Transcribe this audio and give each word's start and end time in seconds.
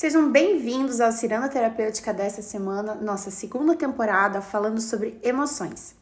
Sejam 0.00 0.32
bem-vindos 0.32 0.98
ao 0.98 1.12
Ciranda 1.12 1.46
Terapêutica 1.46 2.10
dessa 2.10 2.40
semana, 2.40 2.94
nossa 2.94 3.30
segunda 3.30 3.76
temporada, 3.76 4.40
falando 4.40 4.80
sobre 4.80 5.20
emoções. 5.22 5.94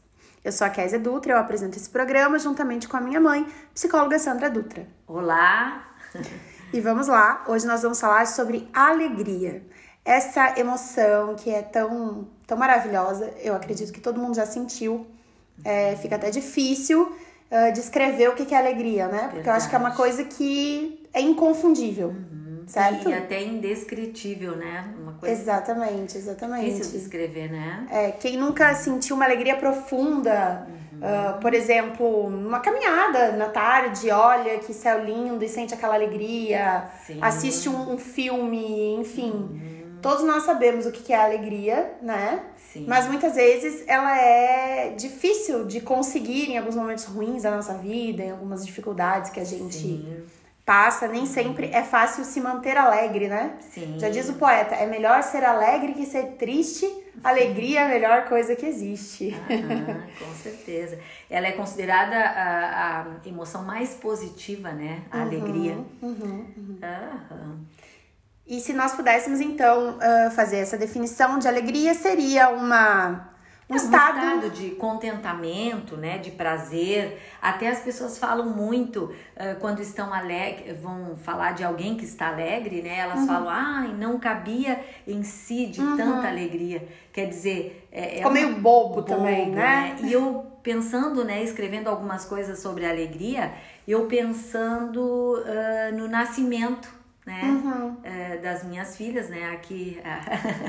Eu 0.45 0.53
sou 0.53 0.65
a 0.65 0.71
Kézia 0.71 1.01
Dutra, 1.01 1.33
eu 1.33 1.37
apresento 1.37 1.77
esse 1.77 1.91
programa 1.91 2.39
juntamente 2.39 2.87
com 2.87 2.97
a 2.97 3.01
minha 3.01 3.19
mãe, 3.19 3.45
psicóloga 3.75 4.17
Sandra 4.17 4.49
Dutra. 4.49 4.87
Olá! 5.05 5.85
E 6.73 6.81
vamos 6.81 7.09
lá, 7.09 7.45
hoje 7.49 7.67
nós 7.67 7.83
vamos 7.83 7.99
falar 7.99 8.27
sobre 8.27 8.69
alegria. 8.73 9.67
Essa 10.05 10.61
emoção 10.61 11.35
que 11.35 11.51
é 11.51 11.63
tão, 11.63 12.29
tão 12.47 12.57
maravilhosa, 12.57 13.33
eu 13.43 13.55
acredito 13.55 13.91
que 13.91 14.01
todo 14.01 14.21
mundo 14.21 14.37
já 14.37 14.47
sentiu. 14.47 15.07
É, 15.65 15.97
fica 15.97 16.15
até 16.17 16.31
difícil 16.31 17.05
uh, 17.51 17.73
descrever 17.73 18.29
o 18.29 18.35
que 18.35 18.55
é 18.55 18.59
alegria, 18.59 19.09
né? 19.09 19.23
Porque 19.23 19.37
Verdade. 19.37 19.49
eu 19.49 19.55
acho 19.55 19.69
que 19.71 19.75
é 19.75 19.79
uma 19.79 19.93
coisa 19.93 20.25
que 20.25 21.09
é 21.13 21.21
inconfundível. 21.23 22.11
Uhum 22.11 22.48
certo? 22.69 23.09
E 23.09 23.15
até 23.15 23.43
indescritível, 23.43 24.57
né? 24.57 24.95
Uma 25.01 25.13
coisa 25.15 25.35
exatamente, 25.35 26.17
exatamente. 26.17 26.71
Difícil 26.71 26.93
de 26.93 26.99
escrever, 26.99 27.51
né? 27.51 27.87
É, 27.91 28.11
quem 28.13 28.37
nunca 28.37 28.75
sentiu 28.75 29.17
uma 29.17 29.25
alegria 29.25 29.57
profunda, 29.57 30.67
uhum. 30.69 30.99
uh, 30.99 31.41
por 31.41 31.55
exemplo, 31.55 32.31
numa 32.31 32.61
caminhada 32.61 33.33
na 33.33 33.49
tarde, 33.49 34.11
olha 34.11 34.59
que 34.59 34.73
céu 34.75 35.03
lindo 35.03 35.43
e 35.43 35.49
sente 35.49 35.73
aquela 35.75 35.95
alegria, 35.95 36.89
Sim. 37.07 37.19
assiste 37.23 37.69
um, 37.69 37.95
um, 37.95 37.99
filme, 37.99 38.95
enfim. 38.97 39.31
Uhum. 39.31 39.99
Todos 40.03 40.23
nós 40.23 40.45
sabemos 40.45 40.87
o 40.87 40.93
que 40.93 41.13
é 41.13 41.17
a 41.17 41.25
alegria, 41.25 41.95
né? 42.01 42.45
Sim. 42.73 42.85
Mas 42.87 43.09
muitas 43.09 43.35
vezes 43.35 43.83
ela 43.89 44.17
é 44.17 44.91
difícil 44.91 45.65
de 45.65 45.81
conseguir 45.81 46.51
em 46.51 46.59
alguns 46.59 46.77
momentos 46.77 47.05
ruins 47.05 47.43
da 47.43 47.51
nossa 47.51 47.75
vida, 47.75 48.23
em 48.23 48.31
algumas 48.31 48.65
dificuldades 48.65 49.31
que 49.31 49.41
a 49.41 49.45
gente 49.45 49.77
Sim 49.77 50.25
passa, 50.69 51.09
nem 51.09 51.25
sempre 51.25 51.71
é 51.73 51.83
fácil 51.83 52.23
se 52.27 52.39
manter 52.43 52.77
alegre, 52.77 53.27
né? 53.27 53.57
Sim. 53.73 53.99
Já 53.99 54.11
diz 54.11 54.29
o 54.29 54.35
poeta, 54.35 54.75
é 54.75 54.85
melhor 54.85 55.23
ser 55.23 55.43
alegre 55.43 55.95
que 55.95 56.05
ser 56.05 56.33
triste. 56.33 56.87
Alegria 57.25 57.81
é 57.81 57.85
a 57.87 57.89
melhor 57.89 58.29
coisa 58.29 58.55
que 58.55 58.67
existe. 58.67 59.35
Ah, 59.35 60.07
com 60.19 60.35
certeza. 60.35 60.99
Ela 61.31 61.47
é 61.47 61.53
considerada 61.53 62.17
a, 62.17 63.01
a 63.01 63.07
emoção 63.27 63.65
mais 63.65 63.95
positiva, 63.95 64.71
né? 64.71 65.05
A 65.11 65.17
uhum, 65.17 65.23
alegria. 65.23 65.73
Uhum, 65.73 65.87
uhum. 66.03 66.79
Uhum. 67.31 67.65
E 68.47 68.61
se 68.61 68.75
nós 68.75 68.93
pudéssemos, 68.93 69.41
então, 69.41 69.97
uh, 69.97 70.31
fazer 70.33 70.59
essa 70.59 70.77
definição 70.77 71.39
de 71.39 71.49
alegria, 71.49 71.95
seria 71.95 72.51
uma 72.51 73.31
um, 73.71 73.77
estado... 73.77 74.19
um 74.19 74.37
estado 74.37 74.51
de 74.51 74.71
contentamento, 74.71 75.97
né, 75.97 76.19
de 76.19 76.31
prazer. 76.31 77.21
Até 77.41 77.69
as 77.69 77.81
pessoas 77.81 78.19
falam 78.19 78.49
muito 78.49 79.05
uh, 79.05 79.59
quando 79.61 79.81
estão 79.81 80.13
alegres, 80.13 80.81
vão 80.81 81.17
falar 81.17 81.53
de 81.53 81.63
alguém 81.63 81.97
que 81.97 82.05
está 82.05 82.29
alegre, 82.29 82.83
né? 82.83 82.99
Elas 82.99 83.21
uhum. 83.21 83.27
falam, 83.27 83.49
ai, 83.49 83.91
ah, 83.91 83.95
não 83.95 84.19
cabia 84.19 84.81
em 85.07 85.23
si 85.23 85.67
de 85.67 85.81
uhum. 85.81 85.97
tanta 85.97 86.29
alegria. 86.29 86.89
Quer 87.13 87.27
dizer, 87.27 87.89
é, 87.93 88.15
é 88.15 88.17
Ficou 88.17 88.33
meio 88.33 88.55
bobo, 88.55 88.89
bobo 88.97 89.03
também, 89.03 89.51
né? 89.51 89.97
né? 90.01 90.09
E 90.09 90.13
eu 90.13 90.47
pensando, 90.63 91.25
né, 91.25 91.43
escrevendo 91.43 91.89
algumas 91.89 92.25
coisas 92.25 92.59
sobre 92.59 92.85
alegria, 92.85 93.53
eu 93.87 94.07
pensando 94.07 95.01
uh, 95.01 95.97
no 95.97 96.09
nascimento 96.09 96.98
né? 97.29 97.43
Uhum. 97.45 97.97
É, 98.03 98.39
das 98.39 98.65
minhas 98.65 98.97
filhas, 98.97 99.29
né? 99.29 99.51
Aqui, 99.53 100.01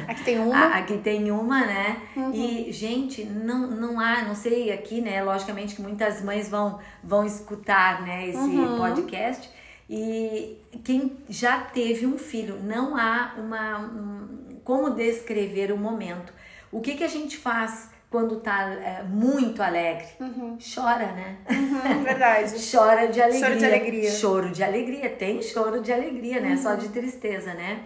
aqui 0.07 0.23
tem 0.25 0.37
uma. 0.43 0.75
aqui 0.75 0.97
tem 0.97 1.31
uma, 1.31 1.65
né? 1.65 2.01
Uhum. 2.17 2.33
E, 2.33 2.71
gente, 2.73 3.23
não, 3.23 3.67
não 3.67 3.99
há, 3.99 4.23
não 4.23 4.35
sei 4.35 4.71
aqui, 4.71 4.99
né? 4.99 5.23
Logicamente 5.23 5.75
que 5.75 5.81
muitas 5.81 6.21
mães 6.21 6.49
vão, 6.49 6.79
vão 7.01 7.25
escutar 7.25 8.01
né, 8.01 8.27
esse 8.27 8.37
uhum. 8.37 8.77
podcast. 8.77 9.49
E 9.89 10.57
quem 10.83 11.17
já 11.29 11.61
teve 11.61 12.05
um 12.05 12.17
filho, 12.17 12.59
não 12.61 12.97
há 12.97 13.35
uma. 13.37 13.79
Um, 13.79 14.59
como 14.63 14.91
descrever 14.91 15.71
o 15.71 15.77
momento. 15.77 16.31
O 16.71 16.81
que, 16.81 16.93
que 16.93 17.03
a 17.03 17.07
gente 17.07 17.37
faz? 17.37 17.89
Quando 18.09 18.37
tá 18.37 18.71
é, 18.73 19.03
muito 19.03 19.61
alegre, 19.61 20.07
uhum. 20.19 20.57
chora, 20.57 21.11
né? 21.11 21.37
Uhum, 21.49 22.01
verdade. 22.03 22.55
chora 22.71 23.07
de 23.07 23.21
alegria. 23.21 23.47
Choro 23.47 23.57
de 23.59 23.65
alegria. 23.65 24.11
Choro 24.11 24.49
de 24.51 24.63
alegria. 24.63 25.09
Tem 25.11 25.41
choro 25.41 25.81
de 25.81 25.93
alegria, 25.93 26.39
né? 26.39 26.51
Uhum. 26.51 26.57
Só 26.57 26.73
de 26.73 26.89
tristeza, 26.89 27.53
né? 27.53 27.83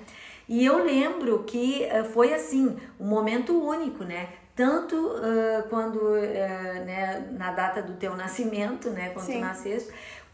E 0.48 0.66
eu 0.66 0.84
lembro 0.84 1.44
que 1.44 1.88
uh, 1.92 2.06
foi 2.06 2.34
assim, 2.34 2.76
um 3.00 3.06
momento 3.06 3.54
único, 3.62 4.04
né? 4.04 4.30
Tanto 4.56 4.96
uh, 4.96 5.68
quando, 5.70 5.98
uh, 5.98 6.86
né, 6.86 7.28
na 7.32 7.52
data 7.52 7.82
do 7.82 7.94
teu 7.94 8.16
nascimento, 8.16 8.90
né? 8.92 9.10
Quando 9.10 9.26
Sim. 9.26 9.34
tu 9.34 9.40
nasceste, 9.40 9.92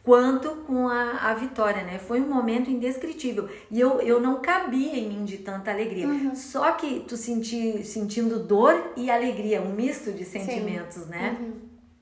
quanto 0.09 0.49
com 0.65 0.87
a, 0.87 1.29
a 1.29 1.35
vitória, 1.35 1.83
né? 1.83 1.99
Foi 1.99 2.19
um 2.19 2.27
momento 2.27 2.67
indescritível. 2.67 3.47
E 3.69 3.79
eu, 3.79 4.01
eu 4.01 4.19
não 4.19 4.41
cabia 4.41 4.97
em 4.97 5.07
mim 5.07 5.23
de 5.23 5.37
tanta 5.37 5.69
alegria. 5.69 6.07
Uhum. 6.07 6.33
Só 6.33 6.71
que 6.71 7.01
tu 7.01 7.15
senti, 7.15 7.85
sentindo 7.85 8.39
dor 8.39 8.93
e 8.97 9.11
alegria, 9.11 9.61
um 9.61 9.71
misto 9.71 10.11
de 10.11 10.25
sentimentos, 10.25 11.03
Sim. 11.03 11.09
né? 11.09 11.37
Uhum. 11.39 11.53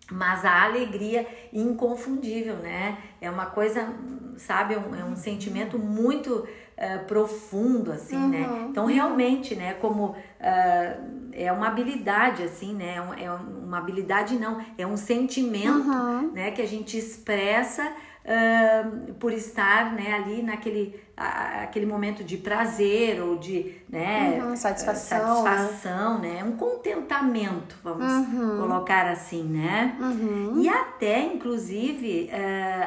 Mas 0.09 0.45
a 0.45 0.63
alegria 0.63 1.27
inconfundível, 1.51 2.55
né? 2.55 2.97
É 3.19 3.29
uma 3.29 3.47
coisa, 3.47 3.93
sabe, 4.37 4.75
é 4.75 4.77
um, 4.77 4.95
é 4.95 5.03
um 5.03 5.17
sentimento 5.17 5.77
muito 5.77 6.47
uh, 6.77 7.05
profundo, 7.05 7.91
assim, 7.91 8.17
né? 8.17 8.47
uhum. 8.47 8.61
né? 8.61 8.67
Então, 8.69 8.85
realmente, 8.85 9.55
né, 9.55 9.73
como 9.75 10.09
uh, 10.09 11.27
é 11.33 11.51
uma 11.51 11.67
habilidade, 11.67 12.43
assim, 12.43 12.73
né? 12.73 12.95
É, 13.17 13.23
é 13.25 13.31
uma 13.31 13.77
habilidade, 13.79 14.35
não, 14.35 14.63
é 14.77 14.85
um 14.85 14.97
sentimento, 14.97 15.89
uhum. 15.89 16.31
né, 16.31 16.51
que 16.51 16.61
a 16.61 16.67
gente 16.67 16.97
expressa 16.97 17.83
uh, 17.83 19.13
por 19.15 19.33
estar, 19.33 19.93
né, 19.93 20.13
ali 20.13 20.41
naquele 20.41 21.07
aquele 21.19 21.87
momento 21.87 22.23
de 22.23 22.37
prazer 22.37 23.19
ou 23.19 23.39
de, 23.39 23.73
né, 23.89 24.39
uhum, 24.39 24.55
satisfação, 24.55 25.43
satisfação, 25.43 26.19
né? 26.19 26.35
né? 26.35 26.43
Um 26.43 26.51
contentamento, 26.51 27.75
vamos 27.83 28.05
uhum. 28.05 28.59
colocar 28.59 29.07
assim, 29.07 29.43
né? 29.43 29.97
Uhum. 29.99 30.61
E 30.61 30.69
até, 30.69 31.23
inclusive, 31.23 32.29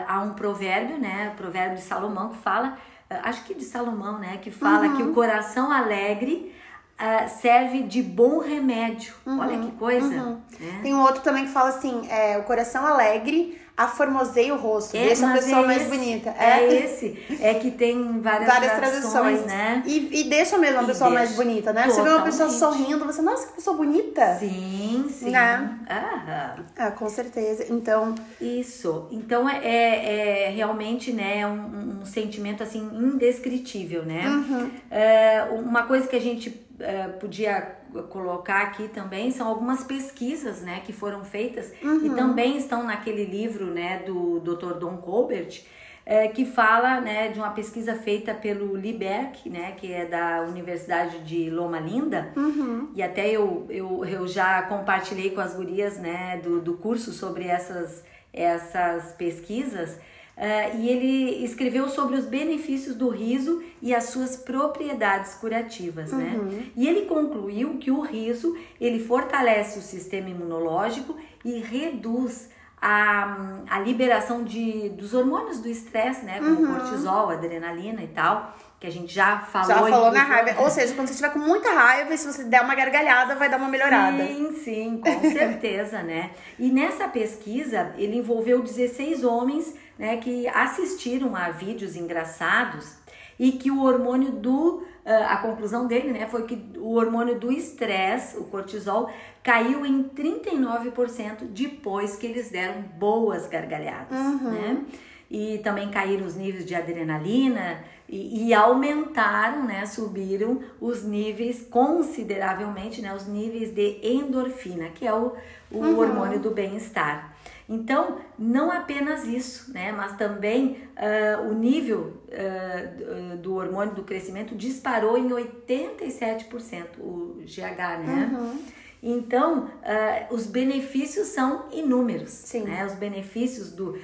há 0.07 0.21
um 0.21 0.35
provérbio, 0.35 0.97
né? 0.97 1.33
O 1.35 1.37
provérbio 1.37 1.79
de 1.79 1.83
Salomão 1.83 2.29
que 2.29 2.37
fala 2.37 2.79
acho 3.11 3.45
que 3.45 3.55
de 3.55 3.65
Salomão, 3.65 4.19
né? 4.19 4.39
Que 4.41 4.51
fala 4.51 4.87
uhum. 4.87 4.97
que 4.97 5.03
o 5.03 5.13
coração 5.13 5.71
alegre 5.71 6.55
uh, 7.01 7.29
serve 7.29 7.83
de 7.83 8.03
bom 8.03 8.39
remédio. 8.39 9.15
Uhum. 9.27 9.41
Olha 9.41 9.59
que 9.59 9.73
coisa. 9.73 10.07
Uhum. 10.07 10.41
Né? 10.59 10.81
Tem 10.83 10.95
um 10.95 11.03
outro 11.03 11.23
também 11.23 11.45
que 11.45 11.53
fala 11.53 11.71
assim: 11.71 12.09
é, 12.09 12.39
o 12.39 12.45
coração 12.45 12.87
alegre 12.87 13.60
aformoseia 13.77 14.55
o 14.55 14.59
rosto, 14.59 14.97
é, 14.97 15.07
deixa 15.07 15.29
a 15.29 15.33
pessoa 15.33 15.63
é 15.63 15.67
mais 15.67 15.83
esse, 15.83 15.91
bonita. 15.91 16.35
É. 16.39 16.45
é. 16.45 16.85
esse, 16.85 17.19
é 17.41 17.55
que 17.55 17.71
tem 17.71 18.21
várias, 18.21 18.47
várias 18.47 18.73
traduções, 18.73 19.45
né? 19.47 19.83
E, 19.87 20.21
e 20.21 20.25
deixa 20.25 20.59
mesmo 20.59 20.81
a 20.81 20.85
pessoa 20.85 21.11
mais 21.11 21.33
bonita, 21.33 21.73
né? 21.73 21.85
Totalmente. 21.85 21.95
Você 21.95 22.03
vê 22.03 22.15
uma 22.15 22.25
pessoa 22.25 22.51
sorrindo, 22.51 23.05
você, 23.05 23.23
nossa, 23.23 23.47
que 23.49 23.55
pessoa 23.55 23.77
bonita. 23.77 24.37
Sim, 24.39 25.07
sim. 25.09 25.31
Né? 25.31 25.79
Aham. 25.89 26.65
Ah, 26.77 26.91
com 26.91 27.09
certeza. 27.09 27.67
Então. 27.71 28.15
Isso. 28.41 29.09
Então 29.11 29.49
é, 29.49 29.59
é, 29.65 30.45
é 30.45 30.51
realmente, 30.51 31.13
né, 31.13 31.47
um, 31.47 32.01
um, 32.01 32.05
sentimento 32.05 32.63
assim 32.63 32.81
indescritível, 32.93 34.05
né? 34.05 34.27
Uhum. 34.27 34.71
É, 34.91 35.49
uma 35.53 35.85
coisa 35.85 36.07
que 36.07 36.17
a 36.17 36.21
gente 36.21 36.51
é, 36.81 37.09
podia 37.09 37.77
colocar 38.09 38.63
aqui 38.63 38.89
também 38.89 39.31
são 39.31 39.49
algumas 39.49 39.85
pesquisas 39.85 40.63
né, 40.63 40.83
que 40.85 40.93
foram 40.93 41.25
feitas 41.25 41.73
uhum. 41.83 42.07
e 42.07 42.11
também 42.11 42.57
estão 42.57 42.85
naquele 42.85 43.25
livro 43.25 43.67
né, 43.67 44.03
do 44.07 44.41
Dr. 44.41 44.75
Don 44.75 44.97
Colbert, 44.97 45.63
é, 46.07 46.29
que 46.29 46.45
fala 46.45 47.01
né, 47.01 47.29
de 47.29 47.39
uma 47.39 47.51
pesquisa 47.51 47.95
feita 47.95 48.35
pelo 48.35 48.75
Liberc, 48.77 49.49
né, 49.49 49.73
que 49.77 49.93
é 49.93 50.05
da 50.05 50.43
Universidade 50.43 51.21
de 51.21 51.51
Loma 51.51 51.79
Linda, 51.79 52.33
uhum. 52.37 52.89
e 52.95 53.03
até 53.03 53.29
eu, 53.29 53.67
eu, 53.69 54.05
eu 54.05 54.27
já 54.27 54.63
compartilhei 54.63 55.31
com 55.31 55.41
as 55.41 55.55
gurias 55.55 55.99
né, 55.99 56.41
do, 56.43 56.61
do 56.61 56.75
curso 56.75 57.13
sobre 57.13 57.47
essas, 57.47 58.05
essas 58.33 59.13
pesquisas. 59.13 59.99
Uh, 60.41 60.81
e 60.81 60.89
ele 60.89 61.45
escreveu 61.45 61.87
sobre 61.87 62.17
os 62.17 62.25
benefícios 62.25 62.97
do 62.97 63.11
riso 63.11 63.63
e 63.83 63.95
as 63.95 64.05
suas 64.05 64.39
propriedades 64.39 65.35
curativas, 65.35 66.13
né? 66.13 66.35
uhum. 66.35 66.45
né? 66.47 66.71
E 66.75 66.89
ele 66.89 67.03
concluiu 67.03 67.77
que 67.77 67.91
o 67.91 68.01
riso 68.01 68.57
ele 68.81 68.99
fortalece 69.05 69.79
o 69.79 69.83
sistema 69.83 70.31
imunológico 70.31 71.15
e 71.45 71.59
reduz 71.59 72.49
a, 72.81 73.61
a 73.69 73.81
liberação 73.81 74.43
de, 74.43 74.89
dos 74.89 75.13
hormônios 75.13 75.61
do 75.61 75.69
estresse, 75.69 76.25
né? 76.25 76.39
Como 76.39 76.63
uhum. 76.63 76.75
cortisol, 76.75 77.29
adrenalina 77.29 78.03
e 78.03 78.09
tal 78.09 78.57
que 78.81 78.87
a 78.87 78.91
gente 78.91 79.13
já 79.13 79.41
falou. 79.41 79.69
Já 79.69 79.79
falou 79.79 80.11
na 80.11 80.23
raiva. 80.23 80.63
Ou 80.63 80.71
seja, 80.71 80.95
quando 80.95 81.09
você 81.09 81.13
estiver 81.13 81.31
com 81.35 81.39
muita 81.39 81.71
raiva, 81.71 82.17
se 82.17 82.27
você 82.27 82.45
der 82.45 82.63
uma 82.63 82.75
gargalhada, 82.75 83.35
vai 83.35 83.51
dar 83.51 83.59
uma 83.59 83.69
melhorada. 83.69 84.27
Sim, 84.27 84.53
sim, 84.65 85.01
com 85.05 85.21
certeza, 85.31 86.03
né? 86.03 86.31
E 86.59 86.71
nessa 86.71 87.07
pesquisa, 87.07 87.93
ele 87.99 88.17
envolveu 88.17 88.63
16 88.63 89.23
homens 89.23 89.75
né, 89.99 90.17
que 90.17 90.49
assistiram 90.49 91.37
a 91.37 91.51
vídeos 91.51 91.95
engraçados 91.95 92.97
e 93.39 93.53
que 93.53 93.71
o 93.71 93.83
hormônio 93.83 94.33
do 94.33 94.83
ah, 95.05 95.35
a 95.35 95.37
conclusão 95.39 95.87
dele, 95.87 96.13
né, 96.13 96.27
foi 96.27 96.45
que 96.45 96.73
o 96.79 96.95
hormônio 96.95 97.39
do 97.39 97.53
estresse, 97.53 98.39
o 98.39 98.45
cortisol, 98.45 99.11
caiu 99.43 99.85
em 99.85 100.05
39% 100.05 101.45
depois 101.51 102.17
que 102.17 102.27
eles 102.27 102.51
deram 102.51 102.81
boas 102.81 103.47
gargalhadas, 103.47 104.19
uhum. 104.19 104.51
né? 104.51 104.85
e 105.31 105.59
também 105.59 105.89
caíram 105.91 106.27
os 106.27 106.35
níveis 106.35 106.67
de 106.67 106.75
adrenalina 106.75 107.85
e, 108.11 108.49
e, 108.49 108.55
aumentaram, 108.55 109.65
né, 109.65 109.87
subiram 109.87 110.61
os 110.81 111.05
níveis 111.05 111.65
consideravelmente, 111.71 113.01
né, 113.01 113.15
os 113.15 113.29
níveis 113.29 113.73
de 113.73 114.01
endorfina, 114.03 114.89
que 114.89 115.07
é 115.07 115.15
o, 115.15 115.37
o 115.71 115.79
uhum. 115.79 115.97
hormônio 115.97 116.41
do 116.41 116.51
bem-estar. 116.51 117.37
Então, 117.69 118.19
não 118.37 118.73
apenas 118.73 119.25
isso, 119.29 119.73
né, 119.73 119.93
mas 119.93 120.17
também 120.17 120.83
uh, 120.97 121.49
o 121.49 121.55
nível 121.55 122.21
uh, 122.27 123.37
do 123.37 123.55
hormônio 123.55 123.95
do 123.95 124.03
crescimento 124.03 124.57
disparou 124.57 125.17
em 125.17 125.29
87%, 125.29 126.99
o 126.99 127.41
GH, 127.45 128.05
né? 128.05 128.31
Uhum. 128.33 128.59
Então, 129.03 129.65
uh, 129.65 130.35
os 130.35 130.47
benefícios 130.47 131.29
são 131.29 131.67
inúmeros. 131.73 132.31
Sim. 132.31 132.65
Né? 132.65 132.85
Os 132.85 132.95
benefícios 132.95 133.73
do, 133.73 133.99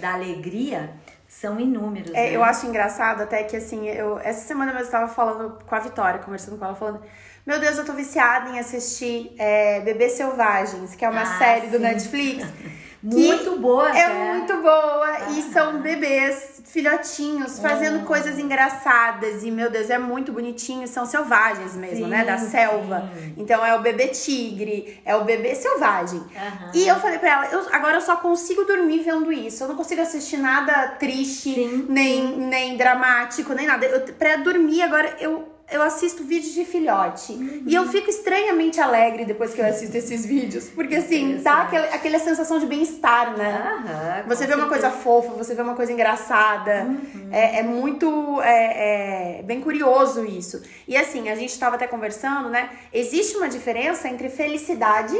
da 0.00 0.14
alegria 0.14 0.94
são 1.28 1.58
inúmeros. 1.58 2.10
É, 2.12 2.30
né? 2.30 2.36
Eu 2.36 2.44
acho 2.44 2.66
engraçado 2.66 3.22
até 3.22 3.42
que, 3.42 3.56
assim, 3.56 3.88
eu, 3.88 4.18
essa 4.18 4.46
semana 4.46 4.72
eu 4.72 4.84
estava 4.84 5.08
falando 5.08 5.58
com 5.64 5.74
a 5.74 5.78
Vitória, 5.78 6.20
conversando 6.20 6.58
com 6.58 6.64
ela, 6.64 6.74
falando. 6.74 7.00
Meu 7.46 7.58
Deus, 7.58 7.78
eu 7.78 7.84
tô 7.84 7.94
viciada 7.94 8.50
em 8.50 8.58
assistir 8.58 9.34
é, 9.38 9.80
Bebês 9.80 10.12
Selvagens, 10.12 10.94
que 10.94 11.04
é 11.04 11.08
uma 11.08 11.22
ah, 11.22 11.38
série 11.38 11.66
sim. 11.66 11.70
do 11.70 11.78
Netflix. 11.78 12.44
muito 13.02 13.58
boa, 13.58 13.88
É 13.96 14.32
muito 14.32 14.56
boa. 14.58 15.06
Ah. 15.06 15.30
E 15.30 15.42
são 15.42 15.80
bebês, 15.80 16.62
filhotinhos, 16.64 17.58
fazendo 17.58 18.04
coisas 18.04 18.38
engraçadas. 18.38 19.42
E, 19.42 19.50
meu 19.50 19.70
Deus, 19.70 19.90
é 19.90 19.98
muito 19.98 20.32
bonitinho. 20.32 20.86
São 20.86 21.04
selvagens 21.04 21.74
mesmo, 21.74 22.04
sim, 22.04 22.10
né? 22.10 22.24
Da 22.24 22.38
selva. 22.38 23.10
Sim. 23.14 23.34
Então 23.36 23.64
é 23.64 23.74
o 23.74 23.82
bebê 23.82 24.08
tigre, 24.08 25.00
é 25.04 25.14
o 25.16 25.24
bebê 25.24 25.54
selvagem. 25.54 26.20
Uhum. 26.20 26.70
E 26.74 26.86
eu 26.86 26.96
falei 26.96 27.18
pra 27.18 27.30
ela, 27.30 27.46
eu, 27.46 27.66
agora 27.72 27.96
eu 27.96 28.00
só 28.00 28.16
consigo 28.16 28.64
dormir 28.64 29.00
vendo 29.00 29.32
isso. 29.32 29.64
Eu 29.64 29.68
não 29.68 29.76
consigo 29.76 30.00
assistir 30.00 30.36
nada 30.36 30.88
triste, 30.98 31.54
sim, 31.54 31.86
nem, 31.88 32.36
nem 32.36 32.76
dramático, 32.76 33.52
nem 33.52 33.66
nada. 33.66 33.84
Eu, 33.84 34.00
pra 34.14 34.36
dormir 34.36 34.82
agora, 34.82 35.16
eu 35.20 35.51
eu 35.72 35.82
assisto 35.82 36.22
vídeos 36.24 36.52
de 36.54 36.64
filhote. 36.64 37.32
Uhum. 37.32 37.62
E 37.66 37.74
eu 37.74 37.88
fico 37.88 38.08
estranhamente 38.10 38.80
alegre 38.80 39.24
depois 39.24 39.54
que 39.54 39.60
eu 39.60 39.66
assisto 39.66 39.96
esses 39.96 40.24
vídeos. 40.24 40.68
Porque 40.68 40.96
assim, 40.96 41.38
dá 41.42 41.62
aquele, 41.62 41.86
aquela 41.86 42.18
sensação 42.18 42.58
de 42.58 42.66
bem-estar, 42.66 43.36
né? 43.36 44.22
Uhum, 44.22 44.28
você 44.28 44.46
vê 44.46 44.54
uma 44.54 44.68
coisa 44.68 44.90
fofa, 44.90 45.32
você 45.32 45.54
vê 45.54 45.62
uma 45.62 45.74
coisa 45.74 45.92
engraçada. 45.92 46.84
Uhum. 46.84 47.28
É, 47.30 47.58
é, 47.58 47.62
muito. 47.62 48.40
É, 48.42 49.38
é, 49.38 49.42
bem 49.42 49.60
curioso 49.60 50.24
isso. 50.24 50.62
E 50.86 50.96
assim, 50.96 51.28
a 51.28 51.34
gente 51.34 51.50
estava 51.50 51.76
até 51.76 51.86
conversando, 51.86 52.48
né? 52.48 52.70
Existe 52.92 53.36
uma 53.36 53.48
diferença 53.48 54.08
entre 54.08 54.28
felicidade 54.28 55.16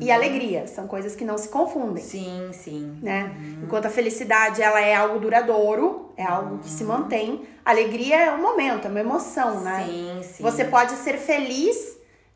e 0.00 0.10
alegria. 0.10 0.66
São 0.66 0.86
coisas 0.86 1.14
que 1.14 1.24
não 1.24 1.36
se 1.38 1.48
confundem. 1.48 2.02
Sim, 2.02 2.50
sim. 2.52 2.98
Né? 3.02 3.34
Enquanto 3.62 3.86
a 3.86 3.90
felicidade 3.90 4.62
ela 4.62 4.80
é 4.80 4.94
algo 4.94 5.18
duradouro, 5.18 6.12
é 6.16 6.24
algo 6.24 6.58
que 6.58 6.68
se 6.68 6.84
mantém. 6.84 7.42
Alegria 7.64 8.20
é 8.20 8.32
um 8.32 8.42
momento, 8.42 8.86
é 8.86 8.90
uma 8.90 9.00
emoção, 9.00 9.60
né? 9.60 9.84
Sim, 9.86 10.20
sim. 10.22 10.42
Você 10.42 10.64
pode 10.64 10.92
ser 10.92 11.18
feliz 11.18 11.76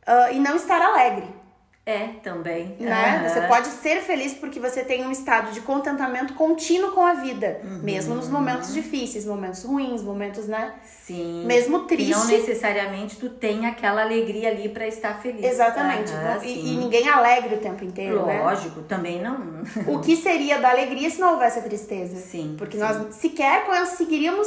uh, 0.06 0.32
e 0.32 0.38
não 0.38 0.56
estar 0.56 0.80
alegre. 0.80 1.37
É, 1.88 2.10
também. 2.22 2.76
Né? 2.78 3.22
Uhum. 3.22 3.28
Você 3.30 3.40
pode 3.46 3.68
ser 3.68 4.02
feliz 4.02 4.34
porque 4.34 4.60
você 4.60 4.84
tem 4.84 5.06
um 5.06 5.10
estado 5.10 5.52
de 5.52 5.62
contentamento 5.62 6.34
contínuo 6.34 6.92
com 6.92 7.00
a 7.00 7.14
vida. 7.14 7.62
Uhum. 7.64 7.78
Mesmo 7.82 8.14
nos 8.14 8.28
momentos 8.28 8.74
difíceis, 8.74 9.24
momentos 9.24 9.64
ruins, 9.64 10.02
momentos, 10.02 10.46
né? 10.46 10.74
Sim. 10.84 11.46
Mesmo 11.46 11.86
triste. 11.86 12.10
E 12.10 12.14
não 12.14 12.26
necessariamente 12.26 13.16
tu 13.16 13.30
tem 13.30 13.64
aquela 13.64 14.02
alegria 14.02 14.50
ali 14.50 14.68
para 14.68 14.86
estar 14.86 15.14
feliz. 15.22 15.42
Exatamente. 15.42 16.12
Uhum, 16.12 16.42
e, 16.42 16.74
e, 16.74 16.76
ninguém 16.76 17.08
alegre 17.08 17.54
o 17.54 17.58
tempo 17.58 17.82
inteiro, 17.82 18.26
né? 18.26 18.42
Lógico, 18.42 18.80
né? 18.80 18.86
também 18.86 19.22
não. 19.22 19.62
o 19.86 20.00
que 20.00 20.14
seria 20.14 20.58
da 20.58 20.68
alegria 20.68 21.08
se 21.08 21.18
não 21.18 21.32
houvesse 21.32 21.58
a 21.58 21.62
tristeza? 21.62 22.16
Sim. 22.16 22.54
Porque 22.58 22.76
sim. 22.76 22.82
nós 22.82 23.14
sequer 23.14 23.64
conseguiríamos 23.64 24.46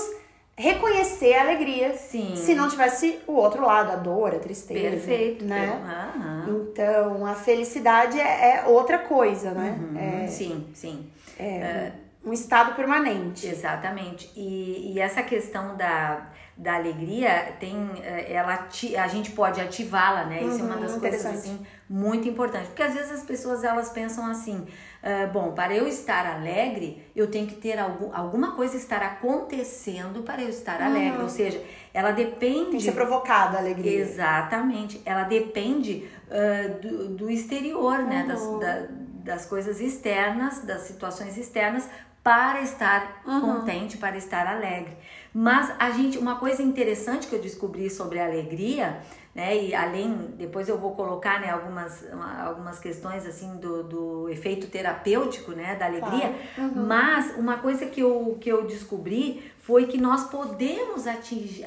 reconhecer 0.61 1.33
a 1.33 1.41
alegria. 1.41 1.95
Sim. 1.95 2.35
Se 2.35 2.53
não 2.53 2.69
tivesse 2.69 3.19
o 3.27 3.33
outro 3.33 3.65
lado, 3.65 3.91
a 3.91 3.95
dor, 3.95 4.35
a 4.35 4.39
tristeza. 4.39 4.89
Perfeito. 4.91 5.43
Né? 5.43 5.81
Uhum. 6.15 6.61
Então, 6.61 7.25
a 7.25 7.33
felicidade 7.33 8.19
é, 8.19 8.57
é 8.57 8.63
outra 8.67 8.99
coisa, 8.99 9.51
né? 9.51 9.79
Uhum. 9.79 9.97
É, 9.97 10.27
sim, 10.27 10.67
sim. 10.73 11.09
É 11.39 11.91
uh, 12.23 12.29
um 12.29 12.33
estado 12.33 12.75
permanente. 12.75 13.47
Exatamente. 13.47 14.31
E, 14.35 14.93
e 14.93 14.99
essa 14.99 15.23
questão 15.23 15.75
da, 15.75 16.27
da 16.61 16.75
alegria 16.75 17.55
tem 17.59 17.75
eh, 18.03 18.33
ela 18.33 18.67
a 18.99 19.07
gente 19.07 19.31
pode 19.31 19.59
ativá-la 19.59 20.25
né 20.25 20.43
isso 20.43 20.57
uhum, 20.57 20.59
é 20.59 20.63
uma 20.63 20.77
das 20.77 20.93
uhum, 20.93 20.99
coisas 20.99 21.25
assim 21.25 21.65
muito 21.89 22.27
importante 22.27 22.67
porque 22.67 22.83
às 22.83 22.93
vezes 22.93 23.11
as 23.11 23.23
pessoas 23.23 23.63
elas 23.63 23.89
pensam 23.89 24.25
assim 24.25 24.67
Uh, 25.01 25.33
bom, 25.33 25.51
para 25.53 25.73
eu 25.73 25.87
estar 25.87 26.27
alegre, 26.27 27.03
eu 27.15 27.25
tenho 27.25 27.47
que 27.47 27.55
ter 27.55 27.79
algum, 27.79 28.15
alguma 28.15 28.51
coisa 28.51 28.77
estar 28.77 29.01
acontecendo 29.01 30.21
para 30.21 30.43
eu 30.43 30.49
estar 30.49 30.79
uhum. 30.79 30.85
alegre. 30.85 31.23
Ou 31.23 31.29
seja, 31.29 31.59
ela 31.91 32.11
depende. 32.11 32.69
Tem 32.69 32.77
que 32.77 32.81
ser 32.81 32.91
provocada 32.91 33.57
a 33.57 33.61
alegria. 33.61 33.99
Exatamente. 33.99 35.01
Ela 35.03 35.23
depende 35.23 36.07
uh, 36.27 36.79
do, 36.79 37.07
do, 37.15 37.31
exterior, 37.31 37.99
uhum. 37.99 38.07
né? 38.07 38.25
Das, 38.27 38.59
da, 38.59 38.87
das 39.23 39.45
coisas 39.47 39.81
externas, 39.81 40.59
das 40.59 40.81
situações 40.81 41.35
externas, 41.35 41.89
para 42.23 42.61
estar 42.61 43.23
uhum. 43.25 43.41
contente, 43.41 43.97
para 43.97 44.17
estar 44.17 44.45
alegre. 44.45 44.95
Mas 45.33 45.73
a 45.79 45.91
gente, 45.91 46.17
uma 46.17 46.35
coisa 46.35 46.61
interessante 46.61 47.27
que 47.27 47.35
eu 47.35 47.41
descobri 47.41 47.89
sobre 47.89 48.19
a 48.19 48.25
alegria 48.25 49.01
né? 49.33 49.65
E 49.65 49.73
além, 49.73 50.13
depois 50.37 50.67
eu 50.67 50.77
vou 50.77 50.91
colocar, 50.91 51.39
né, 51.39 51.49
algumas, 51.49 52.05
algumas 52.45 52.79
questões 52.79 53.25
assim 53.25 53.55
do, 53.57 53.83
do 53.83 54.29
efeito 54.29 54.67
terapêutico, 54.67 55.51
né, 55.51 55.75
da 55.75 55.85
alegria. 55.85 56.35
Claro. 56.55 56.71
Uhum. 56.75 56.85
Mas 56.85 57.37
uma 57.37 57.57
coisa 57.57 57.85
que 57.85 58.01
eu, 58.01 58.37
que 58.41 58.51
eu 58.51 58.67
descobri 58.67 59.51
foi 59.59 59.85
que 59.85 59.97
nós 59.97 60.25
podemos 60.25 61.07
atingir, 61.07 61.65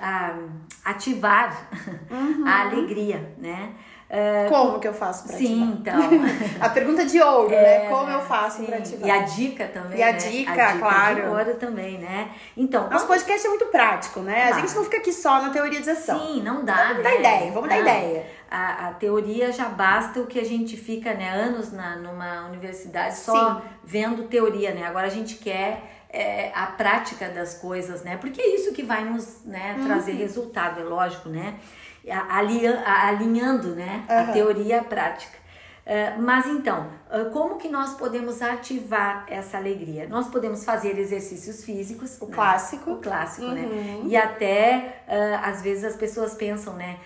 ativar 0.85 1.71
uhum. 2.11 2.47
a 2.47 2.63
alegria, 2.63 3.35
né? 3.39 3.75
É, 4.09 4.47
Como 4.49 4.79
que 4.79 4.87
eu 4.87 4.93
faço 4.93 5.27
pra 5.27 5.37
Sim, 5.37 5.79
então. 5.81 5.99
a 6.61 6.69
pergunta 6.69 7.05
de 7.07 7.21
ouro, 7.21 7.49
né? 7.49 7.57
é, 7.57 7.79
né? 7.81 7.89
Como 7.89 8.11
eu 8.11 8.21
faço 8.21 8.59
sim. 8.59 8.67
pra 8.67 8.77
ativar? 8.77 9.09
E 9.09 9.11
a 9.11 9.19
dica 9.23 9.67
também. 9.67 9.99
E 9.99 10.03
a 10.03 10.13
né? 10.13 10.19
dica, 10.19 10.53
a 10.53 10.73
dica 10.73 10.79
claro. 10.79 11.15
De 11.15 11.29
ouro 11.29 11.55
também, 11.55 11.99
né? 11.99 12.31
Então. 12.57 12.83
Nosso 12.91 13.07
como... 13.07 13.19
podcast 13.19 13.47
é 13.47 13.49
muito 13.49 13.67
prático, 13.67 14.21
né? 14.21 14.53
A 14.53 14.61
gente 14.61 14.75
não 14.75 14.85
fica 14.85 14.99
aqui 14.99 15.13
só 15.13 15.41
na 15.41 15.51
teorização. 15.51 16.21
Sim, 16.21 16.43
não 16.43 16.65
dá. 16.65 16.75
Vamos 16.77 16.97
né? 16.99 17.03
dar 17.03 17.15
ideia, 17.17 17.53
vamos 17.53 17.69
não. 17.69 17.77
dar 17.77 17.81
ideia. 17.81 18.27
A, 18.51 18.89
a, 18.89 18.93
teoria 18.93 19.51
já 19.51 19.69
basta 19.69 20.21
o 20.21 20.27
que 20.27 20.39
a 20.39 20.45
gente 20.45 20.77
fica, 20.77 21.13
né, 21.13 21.29
anos 21.29 21.73
na, 21.73 21.97
numa 21.97 22.47
universidade 22.47 23.17
só 23.17 23.57
sim. 23.57 23.63
vendo 23.83 24.25
teoria, 24.25 24.73
né? 24.73 24.87
Agora 24.87 25.07
a 25.07 25.11
gente 25.11 25.37
quer. 25.37 25.93
É, 26.17 26.53
a 26.55 26.67
prática 26.67 27.29
das 27.29 27.55
coisas, 27.55 28.05
né? 28.05 28.17
Porque 28.17 28.41
é 28.41 28.55
isso 28.55 28.73
que 28.73 28.85
vai 28.85 29.05
nos 29.05 29.45
né, 29.45 29.77
trazer 29.85 30.13
uhum. 30.13 30.19
resultado, 30.19 30.81
é 30.81 30.85
lógico, 30.85 31.29
né? 31.29 31.57
Alinhando 32.11 33.75
né, 33.75 34.05
uhum. 34.09 34.19
a 34.19 34.33
teoria 34.33 34.81
à 34.81 34.85
prática. 34.85 35.45
Uh, 35.85 36.23
mas 36.23 36.47
então, 36.47 36.89
uh, 37.11 37.31
como 37.31 37.59
que 37.59 37.69
nós 37.69 37.93
podemos 37.93 38.41
ativar 38.41 39.27
essa 39.29 39.59
alegria? 39.59 40.09
Nós 40.09 40.29
podemos 40.29 40.65
fazer 40.65 40.99
exercícios 40.99 41.63
físicos, 41.63 42.17
o 42.23 42.27
né? 42.27 42.35
clássico, 42.35 42.93
o 42.93 42.97
clássico, 43.03 43.49
né? 43.49 43.61
uhum. 43.61 43.69
né? 43.69 44.01
E 44.07 44.17
até 44.17 45.03
uh, 45.07 45.47
às 45.47 45.61
vezes 45.61 45.85
as 45.85 45.95
pessoas 45.95 46.35
pensam, 46.35 46.75
né? 46.75 46.99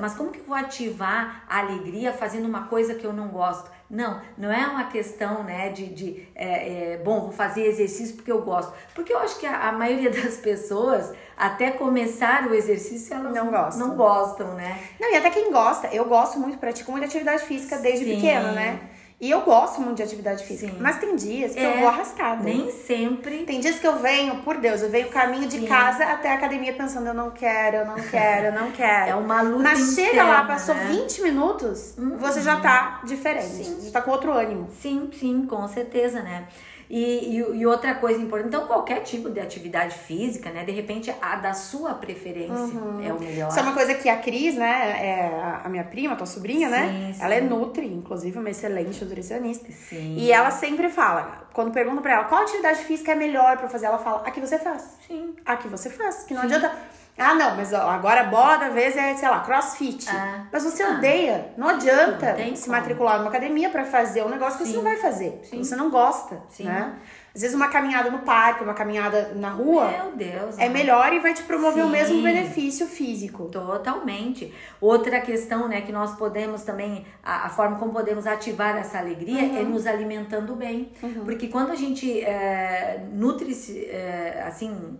mas 0.00 0.14
como 0.14 0.30
que 0.30 0.40
eu 0.40 0.44
vou 0.44 0.56
ativar 0.56 1.44
a 1.48 1.58
alegria 1.58 2.10
fazendo 2.12 2.46
uma 2.46 2.64
coisa 2.64 2.94
que 2.94 3.06
eu 3.06 3.12
não 3.12 3.28
gosto? 3.28 3.70
Não, 3.88 4.20
não 4.36 4.52
é 4.52 4.66
uma 4.66 4.84
questão 4.84 5.44
né, 5.44 5.68
de, 5.68 5.86
de 5.86 6.28
é, 6.34 6.94
é, 6.94 6.98
bom, 6.98 7.20
vou 7.20 7.32
fazer 7.32 7.66
exercício 7.66 8.16
porque 8.16 8.32
eu 8.32 8.42
gosto. 8.42 8.72
Porque 8.94 9.12
eu 9.12 9.18
acho 9.18 9.38
que 9.38 9.46
a, 9.46 9.68
a, 9.68 9.72
maioria 9.72 10.10
das 10.22 10.36
pessoas, 10.36 11.12
até 11.36 11.70
começar 11.70 12.46
o 12.48 12.54
exercício, 12.54 13.14
elas 13.14 13.32
não 13.32 13.50
gostam. 13.50 13.88
Não 13.88 13.96
gostam, 13.96 14.54
né? 14.54 14.80
Não, 14.98 15.12
e 15.12 15.16
até 15.16 15.30
quem 15.30 15.52
gosta, 15.52 15.86
eu 15.88 16.04
gosto 16.06 16.38
muito, 16.38 16.58
pratico 16.58 16.90
muita 16.90 17.06
atividade 17.06 17.44
física 17.44 17.78
desde 17.78 18.04
Sim. 18.04 18.16
pequeno, 18.16 18.52
né? 18.52 18.80
E 19.18 19.30
eu 19.30 19.40
gosto 19.40 19.80
muito 19.80 19.96
de 19.96 20.02
atividade 20.02 20.44
física. 20.44 20.72
Sim. 20.72 20.78
Mas 20.78 20.98
tem 20.98 21.16
dias 21.16 21.54
que 21.54 21.58
é, 21.58 21.74
eu 21.76 21.80
vou 21.80 21.88
arrastada. 21.88 22.42
Nem 22.42 22.70
sempre. 22.70 23.44
Tem 23.44 23.60
dias 23.60 23.78
que 23.78 23.86
eu 23.86 23.98
venho, 23.98 24.42
por 24.42 24.58
Deus, 24.58 24.82
eu 24.82 24.90
venho 24.90 25.08
caminho 25.08 25.48
de 25.48 25.60
Sim. 25.60 25.66
casa 25.66 26.04
até 26.04 26.30
a 26.30 26.34
academia 26.34 26.74
pensando, 26.74 27.06
eu 27.06 27.14
não 27.14 27.30
quero, 27.30 27.78
eu 27.78 27.86
não 27.86 27.94
quero, 27.94 28.48
eu 28.48 28.52
não 28.52 28.70
quero. 28.76 29.10
É 29.10 29.14
uma 29.14 29.40
luta 29.40 29.62
Mas 29.62 29.94
chega 29.94 30.08
interna, 30.08 30.30
lá, 30.30 30.44
passou 30.44 30.74
né? 30.74 30.88
20 30.88 31.22
minutos, 31.22 31.94
uhum. 31.96 32.18
você 32.18 32.42
já 32.42 32.60
tá 32.60 33.00
diferente. 33.04 33.64
Sim. 33.64 33.78
Já 33.86 33.92
tá 33.92 34.02
com 34.02 34.10
outro 34.10 34.32
ânimo. 34.32 34.68
Sim, 34.82 35.08
sim, 35.18 35.46
com 35.46 35.66
certeza, 35.66 36.22
né? 36.22 36.46
E, 36.88 37.36
e, 37.36 37.58
e, 37.58 37.66
outra 37.66 37.94
coisa 37.96 38.20
importante, 38.20 38.48
então 38.48 38.66
qualquer 38.66 39.00
tipo 39.00 39.28
de 39.28 39.40
atividade 39.40 39.96
física, 39.98 40.50
né? 40.50 40.64
De 40.64 40.72
repente 40.72 41.12
a 41.20 41.36
da 41.36 41.52
sua 41.52 41.94
preferência 41.94 42.54
uhum. 42.54 43.04
é 43.04 43.12
o 43.12 43.18
melhor. 43.18 43.48
Isso 43.48 43.58
é 43.58 43.62
uma 43.62 43.74
coisa 43.74 43.94
que 43.94 44.08
a 44.08 44.16
Cris, 44.16 44.54
né? 44.54 44.66
É 45.00 45.60
a 45.64 45.68
minha 45.68 45.84
prima, 45.84 46.14
tua 46.14 46.26
sobrinha, 46.26 46.68
né? 46.68 46.86
sim, 46.86 46.92
né? 46.92 47.12
Sim. 47.12 47.24
Ela 47.24 47.34
é 47.34 47.40
nutri, 47.40 47.92
inclusive 47.92 48.38
uma 48.38 48.50
excelente 48.50 49.04
nutricionista. 49.04 49.70
Sim. 49.72 50.16
E 50.16 50.30
ela 50.30 50.50
sempre 50.50 50.88
fala, 50.88 51.48
quando 51.52 51.72
perguntam 51.72 52.02
pra 52.02 52.12
ela 52.12 52.24
qual 52.24 52.42
atividade 52.42 52.84
física 52.84 53.12
é 53.12 53.14
melhor 53.14 53.56
pra 53.56 53.68
fazer, 53.68 53.86
ela 53.86 53.98
fala, 53.98 54.22
a 54.24 54.30
que 54.30 54.40
você 54.40 54.58
faz. 54.58 54.96
Sim. 55.06 55.34
A 55.44 55.56
que 55.56 55.68
você 55.68 55.90
faz. 55.90 56.22
Que 56.24 56.34
não 56.34 56.42
sim. 56.42 56.46
adianta 56.46 56.72
ah, 57.18 57.34
não, 57.34 57.56
mas 57.56 57.72
agora 57.72 58.20
a 58.20 58.24
bola 58.24 58.56
da 58.56 58.68
vez 58.68 58.94
é, 58.94 59.14
sei 59.14 59.28
lá, 59.28 59.40
crossfit. 59.40 60.06
Ah. 60.10 60.46
Mas 60.52 60.64
você 60.64 60.82
ah. 60.82 60.90
odeia. 60.90 61.52
Não 61.56 61.68
adianta 61.68 62.34
não 62.34 62.54
se 62.54 62.64
como. 62.64 62.76
matricular 62.76 63.18
numa 63.18 63.30
academia 63.30 63.70
para 63.70 63.84
fazer 63.84 64.22
um 64.22 64.28
negócio 64.28 64.58
Sim. 64.58 64.64
que 64.64 64.70
você 64.70 64.76
não 64.76 64.84
vai 64.84 64.96
fazer. 64.96 65.40
Sim. 65.44 65.64
Você 65.64 65.76
não 65.76 65.90
gosta, 65.90 66.42
Sim. 66.50 66.64
né? 66.64 66.92
Às 67.36 67.42
vezes 67.42 67.54
uma 67.54 67.68
caminhada 67.68 68.10
no 68.10 68.20
parque, 68.20 68.64
uma 68.64 68.72
caminhada 68.72 69.32
na 69.34 69.50
rua. 69.50 69.90
Meu 69.90 70.16
Deus. 70.16 70.58
É 70.58 70.70
melhor 70.70 71.12
e 71.12 71.18
vai 71.18 71.34
te 71.34 71.42
promover 71.42 71.82
Sim, 71.82 71.88
o 71.90 71.92
mesmo 71.92 72.22
benefício 72.22 72.86
físico. 72.86 73.50
Totalmente. 73.50 74.54
Outra 74.80 75.20
questão, 75.20 75.68
né, 75.68 75.82
que 75.82 75.92
nós 75.92 76.16
podemos 76.16 76.62
também, 76.62 77.04
a, 77.22 77.44
a 77.44 77.48
forma 77.50 77.76
como 77.76 77.92
podemos 77.92 78.26
ativar 78.26 78.74
essa 78.78 78.98
alegria 78.98 79.42
é 79.42 79.44
uhum. 79.48 79.58
é 79.58 79.62
nos 79.64 79.86
alimentando 79.86 80.56
bem. 80.56 80.90
Uhum. 81.02 81.26
Porque 81.26 81.48
quando 81.48 81.72
a 81.72 81.74
gente 81.74 82.22
é, 82.22 83.06
nutre, 83.12 83.52
é, 83.90 84.42
assim, 84.46 84.96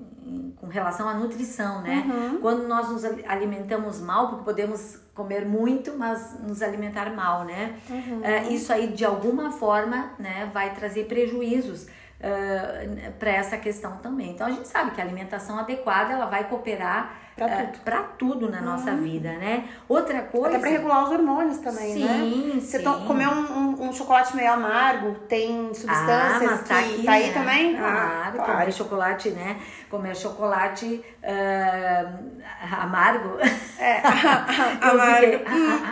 com 0.56 0.66
relação 0.66 1.08
à 1.08 1.14
nutrição, 1.14 1.80
né? 1.80 2.04
Uhum. 2.06 2.38
Quando 2.42 2.68
nós 2.68 2.90
nos 2.90 3.02
alimentamos 3.26 3.98
mal, 3.98 4.28
porque 4.28 4.44
podemos 4.44 5.00
comer 5.14 5.46
muito, 5.46 5.94
mas 5.96 6.38
nos 6.42 6.60
alimentar 6.60 7.14
mal, 7.14 7.46
né? 7.46 7.76
Uhum. 7.88 8.18
Uh, 8.18 8.52
isso 8.52 8.70
aí 8.74 8.88
de 8.88 9.06
alguma 9.06 9.50
forma, 9.50 10.10
né, 10.18 10.50
vai 10.52 10.74
trazer 10.74 11.06
prejuízos 11.06 11.86
eh, 12.20 13.12
para 13.18 13.30
essa 13.30 13.58
questão 13.58 13.98
também. 13.98 14.30
Então 14.30 14.46
a 14.46 14.50
gente 14.50 14.68
sabe 14.68 14.92
que 14.92 15.00
a 15.00 15.04
alimentação 15.04 15.58
adequada 15.58 16.12
ela 16.12 16.26
vai 16.26 16.48
cooperar 16.48 17.25
Pra 17.36 17.50
é, 17.50 17.64
tudo. 17.64 17.78
pra 17.84 18.02
tudo 18.02 18.50
na 18.50 18.62
nossa 18.62 18.92
uhum. 18.92 19.02
vida, 19.02 19.28
né? 19.28 19.68
Outra 19.86 20.22
coisa. 20.22 20.48
Até 20.48 20.58
pra 20.58 20.70
regular 20.70 21.04
os 21.04 21.10
hormônios 21.10 21.58
também, 21.58 21.92
sim, 21.92 22.04
né? 22.04 22.18
Sim, 22.18 22.60
Você 22.60 22.78
comer 22.78 23.28
um, 23.28 23.40
um, 23.40 23.88
um, 23.88 23.92
chocolate 23.92 24.34
meio 24.34 24.50
amargo, 24.54 25.14
tem 25.28 25.66
substâncias 25.74 26.50
ah, 26.50 26.64
tá 26.66 26.82
que. 26.82 26.94
Aqui, 26.94 27.02
tá 27.04 27.12
aí 27.12 27.26
né? 27.26 27.32
também? 27.34 27.76
Ah, 27.76 28.32
claro, 28.34 28.52
comer 28.52 28.72
chocolate, 28.72 29.30
né? 29.30 29.60
Comer 29.90 30.16
chocolate 30.16 31.04
uh, 31.22 32.80
amargo. 32.80 33.38
É, 33.78 34.00
amargo. 34.80 35.38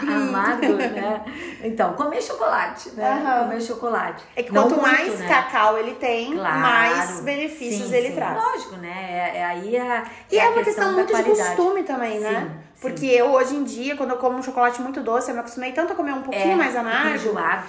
Fiquei, 0.01 0.15
amargo, 0.15 0.73
né? 0.73 1.25
Então, 1.63 1.93
comer 1.93 2.23
chocolate, 2.23 2.91
né? 2.93 3.23
Uhum. 3.23 3.45
Comer 3.45 3.61
chocolate. 3.61 4.25
É 4.35 4.43
que 4.43 4.51
quanto 4.51 4.77
muito, 4.77 4.83
mais 4.83 5.19
né? 5.21 5.29
cacau 5.29 5.77
ele 5.77 5.95
tem, 5.97 6.33
claro. 6.33 6.59
mais 6.59 7.21
benefícios 7.21 7.91
sim, 7.91 7.97
ele 7.97 8.09
sim. 8.09 8.15
traz. 8.15 8.35
Lógico, 8.35 8.77
né? 8.77 8.95
É, 9.11 9.39
é 9.41 9.45
aí 9.45 9.77
a, 9.77 10.05
e 10.31 10.39
é, 10.39 10.47
é 10.47 10.49
uma 10.49 10.65
questão 10.65 10.93
muito 10.93 11.15
de 11.15 11.34
costume 11.37 11.83
também, 11.83 12.21
né? 12.21 12.51
Porque 12.91 13.07
eu, 13.07 13.33
hoje 13.33 13.57
em 13.57 13.65
dia, 13.65 13.97
quando 13.97 14.11
eu 14.11 14.17
como 14.17 14.39
um 14.39 14.43
chocolate 14.43 14.81
muito 14.83 15.01
doce, 15.01 15.31
eu 15.31 15.35
me 15.35 15.41
acostumei 15.41 15.73
tanto 15.73 15.93
a 15.93 15.97
comer 15.97 16.13
um 16.13 16.23
pouquinho 16.23 16.53
é, 16.53 16.57
mais 16.57 16.77
amargo. 16.77 17.19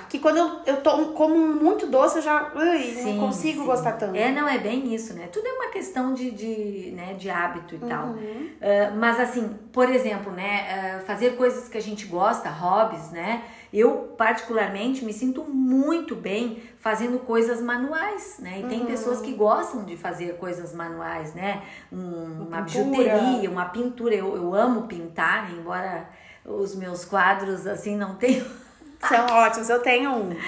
Que 0.09 0.19
quando 0.19 0.37
eu, 0.37 0.59
eu 0.65 0.81
tô, 0.81 1.07
como 1.13 1.35
muito 1.35 1.87
doce, 1.87 2.17
eu 2.17 2.21
já 2.21 2.51
ui, 2.55 2.81
sim, 2.81 3.13
não 3.13 3.27
consigo 3.27 3.61
sim. 3.61 3.65
gostar 3.65 3.93
tanto. 3.93 4.15
É, 4.15 4.31
não, 4.31 4.47
é 4.47 4.57
bem 4.57 4.93
isso, 4.93 5.13
né? 5.13 5.27
Tudo 5.31 5.47
é 5.47 5.53
uma 5.53 5.69
questão 5.69 6.13
de, 6.13 6.31
de, 6.31 6.91
né, 6.95 7.13
de 7.13 7.29
hábito 7.29 7.75
e 7.75 7.77
uhum. 7.77 7.89
tal. 7.89 8.07
Uh, 8.09 8.97
mas 8.97 9.19
assim, 9.19 9.57
por 9.71 9.89
exemplo, 9.89 10.31
né? 10.31 10.99
Uh, 10.99 11.05
fazer 11.05 11.35
coisas 11.35 11.69
que 11.69 11.77
a 11.77 11.81
gente 11.81 12.05
gosta, 12.05 12.49
hobbies, 12.49 13.11
né? 13.11 13.43
Eu, 13.75 14.13
particularmente, 14.17 15.03
me 15.03 15.11
sinto 15.11 15.43
muito 15.43 16.15
bem 16.15 16.61
fazendo 16.77 17.19
coisas 17.19 17.61
manuais, 17.61 18.37
né? 18.39 18.59
E 18.59 18.63
uhum. 18.63 18.69
tem 18.69 18.85
pessoas 18.85 19.19
que 19.19 19.33
gostam 19.33 19.83
de 19.83 19.97
fazer 19.97 20.37
coisas 20.37 20.73
manuais, 20.73 21.33
né? 21.33 21.61
Um, 21.91 22.45
uma 22.47 22.61
bijuteria, 22.61 23.49
uma 23.49 23.65
pintura. 23.65 24.15
Eu, 24.15 24.35
eu 24.35 24.55
amo 24.55 24.83
pintar, 25.05 25.51
embora 25.53 26.09
os 26.43 26.75
meus 26.75 27.05
quadros, 27.05 27.65
assim, 27.67 27.95
não 27.95 28.15
tenham... 28.15 28.45
São 29.07 29.25
ótimos, 29.27 29.69
eu 29.69 29.81
tenho 29.81 30.09
um. 30.09 30.23
muito 30.23 30.39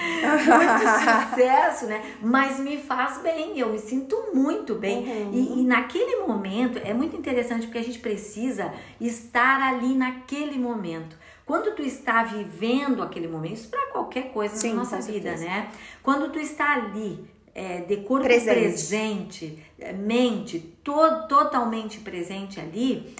sucesso, 1.30 1.86
né? 1.86 2.02
Mas 2.20 2.58
me 2.58 2.78
faz 2.78 3.18
bem, 3.18 3.56
eu 3.56 3.68
me 3.68 3.78
sinto 3.78 4.30
muito 4.34 4.74
bem. 4.74 4.98
Uhum. 4.98 5.30
E, 5.32 5.60
e, 5.60 5.64
naquele 5.64 6.26
momento, 6.26 6.80
é 6.82 6.92
muito 6.92 7.14
interessante 7.14 7.66
porque 7.66 7.78
a 7.78 7.84
gente 7.84 8.00
precisa 8.00 8.72
estar 9.00 9.60
ali 9.60 9.94
naquele 9.94 10.58
momento. 10.58 11.16
Quando 11.46 11.74
tu 11.74 11.82
está 11.82 12.24
vivendo 12.24 13.02
aquele 13.02 13.28
momento, 13.28 13.54
isso 13.54 13.68
para 13.68 13.86
qualquer 13.92 14.32
coisa 14.32 14.56
Sim, 14.56 14.70
na 14.70 14.76
nossa 14.76 15.00
vida, 15.00 15.36
né? 15.36 15.68
Quando 16.02 16.30
tu 16.32 16.38
está 16.38 16.74
ali, 16.74 17.26
é, 17.54 17.80
de 17.80 17.98
corpo 17.98 18.26
presente, 18.26 18.54
presente 18.54 19.64
é, 19.78 19.92
mente 19.92 20.60
to, 20.84 20.92
totalmente 21.28 22.00
presente 22.00 22.60
ali, 22.60 23.14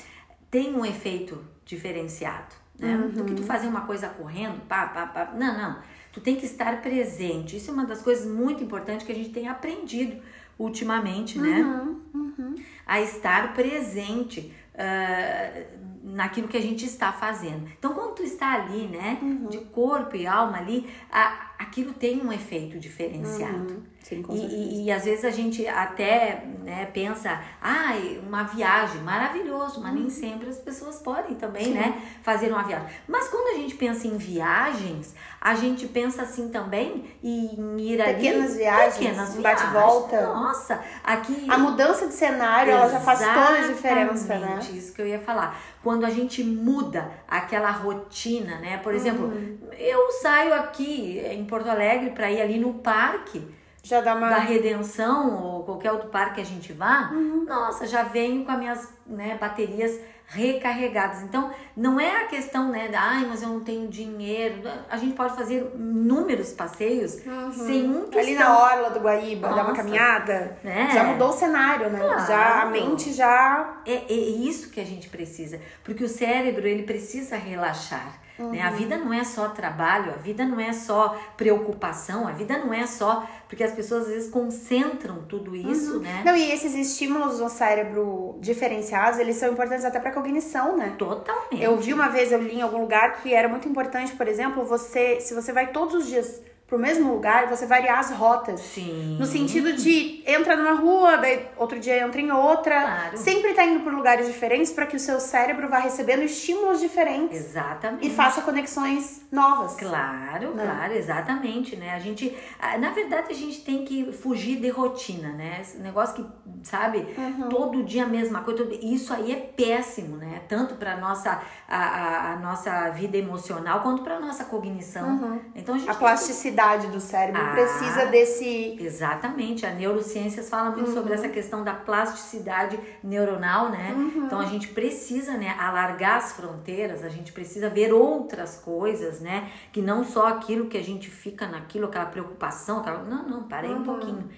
tem 0.51 0.75
um 0.75 0.85
efeito 0.85 1.45
diferenciado, 1.65 2.55
né? 2.79 2.97
Uhum. 2.97 3.11
Do 3.11 3.25
que 3.25 3.35
tu 3.35 3.43
fazer 3.43 3.67
uma 3.67 3.83
coisa 3.83 4.09
correndo, 4.09 4.61
pá, 4.67 4.87
pá, 4.87 5.07
pá. 5.07 5.33
Não, 5.35 5.57
não. 5.57 5.79
Tu 6.13 6.21
tem 6.21 6.37
que 6.37 6.47
estar 6.47 6.81
presente. 6.81 7.57
Isso 7.57 7.71
é 7.71 7.75
uma 7.75 7.85
das 7.85 8.01
coisas 8.03 8.27
muito 8.27 8.65
importantes 8.65 9.07
que 9.07 9.13
a 9.13 9.15
gente 9.15 9.31
tem 9.31 9.49
aprendido 9.49 10.23
ultimamente, 10.59 11.39
né? 11.39 11.61
Uhum, 11.61 12.01
uhum. 12.15 12.55
A 12.87 13.01
estar 13.01 13.55
presente. 13.55 14.53
Uh, 14.75 15.89
naquilo 16.09 16.49
que 16.49 16.57
a 16.57 16.63
gente 16.63 16.85
está 16.85 17.13
fazendo. 17.13 17.69
Então, 17.79 17.93
quando 17.93 18.15
tu 18.15 18.23
está 18.23 18.55
ali, 18.55 18.87
né, 18.87 19.19
uhum. 19.21 19.49
de 19.49 19.59
corpo 19.59 20.17
e 20.17 20.27
alma 20.27 20.59
ali, 20.59 20.89
a, 21.11 21.48
aquilo 21.59 21.93
tem 21.93 22.21
um 22.25 22.33
efeito 22.33 22.79
diferenciado. 22.79 23.75
Uhum. 23.75 23.83
Sim, 24.03 24.23
com 24.23 24.33
e, 24.33 24.39
e, 24.39 24.85
e, 24.85 24.93
às 24.93 25.05
vezes 25.05 25.25
a 25.25 25.31
gente 25.31 25.67
até 25.67 26.43
né, 26.65 26.89
pensa, 26.95 27.43
ah, 27.61 27.93
uma 28.27 28.45
viagem, 28.45 29.03
maravilhoso, 29.03 29.83
mas 29.83 29.93
uhum. 29.93 30.01
nem 30.01 30.11
sempre 30.11 30.49
as 30.49 30.57
pessoas 30.59 31.01
podem 31.01 31.35
também, 31.35 31.65
Sim. 31.65 31.75
né, 31.75 32.01
fazer 32.23 32.51
uma 32.51 32.63
viagem. 32.63 32.89
Mas 33.07 33.29
quando 33.29 33.55
a 33.55 33.61
gente 33.61 33.75
pensa 33.75 34.07
em 34.07 34.17
viagens, 34.17 35.15
a 35.41 35.55
gente 35.55 35.87
pensa 35.89 36.23
assim 36.23 36.49
também 36.49 37.05
em 37.23 37.81
ir 37.81 38.01
ali. 38.01 38.15
Pequenas 38.15 38.57
viagens, 38.57 38.97
pequenas 38.97 39.35
viagens. 39.35 39.43
bate-volta. 39.43 40.23
Nossa, 40.23 40.81
aqui. 41.05 41.47
A 41.49 41.59
mudança 41.59 42.07
de 42.07 42.15
cenário, 42.15 42.73
ela 42.73 42.89
já 42.89 43.01
faz 43.01 43.19
toda 43.19 43.59
a 43.59 43.67
diferença, 43.67 44.39
né? 44.39 44.59
Isso 44.73 44.95
que 44.95 45.03
eu 45.03 45.07
ia 45.07 45.21
falar. 45.21 45.59
Quando 45.83 46.05
a 46.05 46.11
gente 46.11 46.43
muda 46.43 47.11
aquela 47.27 47.71
rotina, 47.71 48.59
né? 48.59 48.79
Por 48.79 48.95
exemplo, 48.95 49.27
uhum. 49.27 49.59
eu 49.77 50.11
saio 50.13 50.55
aqui 50.55 51.19
em 51.19 51.45
Porto 51.49 51.69
Alegre 51.69 52.11
para 52.11 52.31
ir 52.31 52.41
ali 52.41 52.59
no 52.59 52.75
parque 52.75 53.59
já 53.83 54.01
dá 54.01 54.15
uma... 54.15 54.29
da 54.29 54.39
Redenção 54.39 55.43
ou 55.43 55.65
qualquer 55.65 55.93
outro 55.93 56.09
parque 56.09 56.37
que 56.37 56.41
a 56.43 56.45
gente 56.45 56.73
vá, 56.73 57.11
uhum. 57.11 57.45
nossa, 57.47 57.87
já 57.87 58.03
venho 58.03 58.45
com 58.45 58.53
as 58.53 58.59
minhas 58.59 58.89
né, 59.07 59.37
baterias 59.41 59.99
recarregadas. 60.27 61.23
Então, 61.23 61.51
não 61.75 61.99
é 61.99 62.25
a 62.25 62.27
questão, 62.27 62.69
né, 62.69 62.89
da, 62.89 63.01
ai, 63.01 63.25
mas 63.27 63.43
eu 63.43 63.49
não 63.49 63.61
tenho 63.61 63.89
dinheiro. 63.89 64.61
A 64.91 64.99
gente 64.99 65.15
pode 65.15 65.35
fazer 65.35 65.73
inúmeros 65.75 66.53
passeios 66.53 67.15
uhum. 67.25 67.51
sem 67.51 67.89
um 67.89 68.07
Ali 68.15 68.35
na 68.35 68.59
orla 68.59 68.91
do 68.91 69.01
Guaíba, 69.01 69.49
Nossa, 69.49 69.63
dar 69.63 69.69
uma 69.69 69.75
caminhada, 69.75 70.59
né? 70.63 70.91
já 70.93 71.05
mudou 71.05 71.31
o 71.31 71.33
cenário, 71.33 71.89
né? 71.89 71.99
Claro. 71.99 72.27
Já 72.27 72.63
a 72.63 72.67
mente 72.67 73.13
já 73.13 73.81
é, 73.87 74.13
é 74.13 74.13
isso 74.13 74.71
que 74.71 74.81
a 74.81 74.85
gente 74.85 75.09
precisa, 75.09 75.59
porque 75.83 76.05
o 76.05 76.09
cérebro 76.09 76.67
ele 76.67 76.83
precisa 76.83 77.37
relaxar. 77.37 78.28
Uhum. 78.39 78.53
Né? 78.53 78.63
A 78.63 78.71
vida 78.71 78.97
não 78.97 79.13
é 79.13 79.25
só 79.25 79.49
trabalho, 79.49 80.13
a 80.13 80.17
vida 80.17 80.45
não 80.45 80.61
é 80.61 80.73
só 80.73 81.19
preocupação, 81.37 82.29
a 82.29 82.33
vida 82.33 82.57
não 82.59 82.73
é 82.73 82.87
só. 82.87 83.27
Porque 83.49 83.65
as 83.65 83.73
pessoas 83.73 84.03
às 84.03 84.09
vezes 84.09 84.31
concentram 84.31 85.23
tudo 85.23 85.57
isso, 85.57 85.95
uhum. 85.95 86.01
né? 86.01 86.23
Não, 86.25 86.37
e 86.37 86.53
esses 86.53 86.75
estímulos 86.75 87.41
no 87.41 87.49
cérebro 87.49 88.37
diferenciados, 88.41 89.19
eles 89.19 89.37
são 89.37 89.51
importantes 89.51 89.85
até 89.85 89.99
para 89.99 90.13
cognição, 90.13 90.77
né? 90.77 90.95
Totalmente. 90.99 91.63
Eu 91.63 91.77
vi 91.79 91.93
uma 91.93 92.09
vez, 92.09 92.31
eu 92.31 92.43
li 92.43 92.57
em 92.57 92.63
algum 92.63 92.81
lugar 92.81 93.23
que 93.23 93.33
era 93.33 93.49
muito 93.49 93.69
importante, 93.69 94.13
por 94.15 94.29
exemplo, 94.29 94.65
você, 94.65 95.21
se 95.21 95.35
você 95.35 95.53
vai 95.53 95.69
todos 95.73 95.95
os 95.95 96.07
dias 96.07 96.43
pro 96.69 96.79
mesmo 96.79 97.11
lugar, 97.11 97.49
você 97.49 97.65
variar 97.65 97.99
as 97.99 98.11
rotas. 98.11 98.61
Sim. 98.61 99.17
No 99.19 99.25
sentido 99.25 99.73
de 99.73 100.23
entra 100.27 100.55
numa 100.55 100.75
rua, 100.75 101.17
daí 101.17 101.47
outro 101.57 101.81
dia 101.81 102.05
entra 102.05 102.21
em 102.21 102.31
outra. 102.31 102.83
Claro. 102.83 103.17
Sempre 103.17 103.55
tá 103.55 103.65
indo 103.65 103.83
por 103.83 103.93
lugares 103.93 104.27
diferentes 104.27 104.71
para 104.71 104.85
que 104.85 104.95
o 104.95 105.01
seu 105.01 105.19
cérebro 105.19 105.67
vá 105.69 105.79
recebendo 105.79 106.23
estímulos 106.23 106.79
diferentes. 106.79 107.39
Exatamente. 107.39 108.07
E 108.07 108.11
faça 108.11 108.43
conexões 108.43 109.23
novas. 109.33 109.77
Claro, 109.77 110.55
né? 110.55 110.63
claro, 110.63 110.93
exatamente, 110.93 111.75
né? 111.75 111.95
A 111.95 111.99
gente, 111.99 112.37
na 112.79 112.91
verdade, 112.91 113.29
a 113.31 113.35
gente 113.35 113.63
tem 113.63 113.87
que 113.87 114.13
fugir 114.13 114.61
de 114.61 114.69
rotina, 114.69 115.33
né? 115.33 115.59
Esse 115.63 115.79
negócio 115.79 116.17
que, 116.17 116.27
sabe, 116.65 116.99
uhum. 117.17 117.49
todo 117.49 117.83
dia 117.83 118.05
a 118.05 118.09
mesma 118.09 118.43
coisa, 118.43 118.69
isso 118.83 119.15
aí 119.15 119.33
é 119.33 119.37
péssimo, 119.37 120.19
né? 120.19 120.43
Tanto 120.47 120.75
para 120.75 120.99
nossa 120.99 121.41
a, 121.67 121.79
a, 121.79 122.33
a, 122.33 122.37
nossa 122.37 122.91
vida 122.91 123.17
emocional 123.17 123.81
quanto 123.81 124.03
para 124.03 124.21
nossa 124.21 124.45
cognição. 124.45 125.09
Uhum. 125.09 125.41
Então 125.55 125.75
a 125.75 125.79
gente 125.79 125.91
a 125.91 125.95
plasticidade 125.95 126.58
capacidade 126.59 126.89
do 126.89 127.01
cérebro 127.01 127.41
ah, 127.41 127.53
precisa 127.53 128.07
desse. 128.07 128.77
Exatamente. 128.81 129.65
A 129.65 129.71
neurociências 129.71 130.51
fala 130.51 130.71
muito 130.71 130.89
uhum. 130.89 130.95
sobre 130.95 131.15
essa 131.15 131.29
questão 131.29 131.63
da 131.63 131.73
plasticidade 131.73 132.79
neuronal, 133.03 133.71
né? 133.71 133.95
Uhum. 133.97 134.27
Então 134.27 134.41
a 134.41 134.47
gente 134.47 134.69
precisa, 134.69 135.37
né, 135.37 135.55
alargar 135.59 136.17
as 136.17 136.33
fronteiras, 136.33 137.05
a 137.05 137.09
gente 137.09 137.33
precisa 137.33 137.71
ver 137.71 137.93
outras 137.93 138.57
coisas, 138.57 139.21
né? 139.21 139.49
Que 139.73 139.81
não 139.81 140.05
só 140.05 140.27
aquilo 140.27 140.67
que 140.67 140.77
a 140.77 140.83
gente 140.83 141.09
fica 141.09 141.47
naquilo, 141.47 141.87
aquela 141.87 142.07
preocupação, 142.07 142.81
aquela... 142.81 143.03
não, 143.05 143.29
não, 143.29 143.43
parei 143.45 143.71
uhum. 143.71 143.79
um 143.79 143.85
pouquinho. 143.85 144.29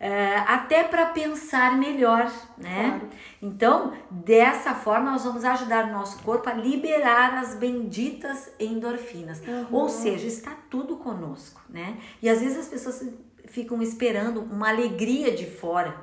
Uh, 0.00 0.44
até 0.46 0.82
para 0.82 1.06
pensar 1.06 1.76
melhor, 1.76 2.32
né? 2.56 2.88
Claro. 2.88 3.08
Então, 3.42 3.92
dessa 4.10 4.74
forma, 4.74 5.10
nós 5.10 5.24
vamos 5.24 5.44
ajudar 5.44 5.88
o 5.88 5.92
nosso 5.92 6.22
corpo 6.22 6.48
a 6.48 6.54
liberar 6.54 7.34
as 7.34 7.54
benditas 7.54 8.50
endorfinas. 8.58 9.42
Uhum. 9.46 9.66
Ou 9.70 9.88
seja, 9.90 10.26
está 10.26 10.56
tudo 10.70 10.96
conosco, 10.96 11.60
né? 11.68 11.98
E 12.22 12.30
às 12.30 12.40
vezes 12.40 12.60
as 12.60 12.68
pessoas 12.68 13.12
ficam 13.44 13.82
esperando 13.82 14.40
uma 14.40 14.70
alegria 14.70 15.36
de 15.36 15.44
fora. 15.44 15.94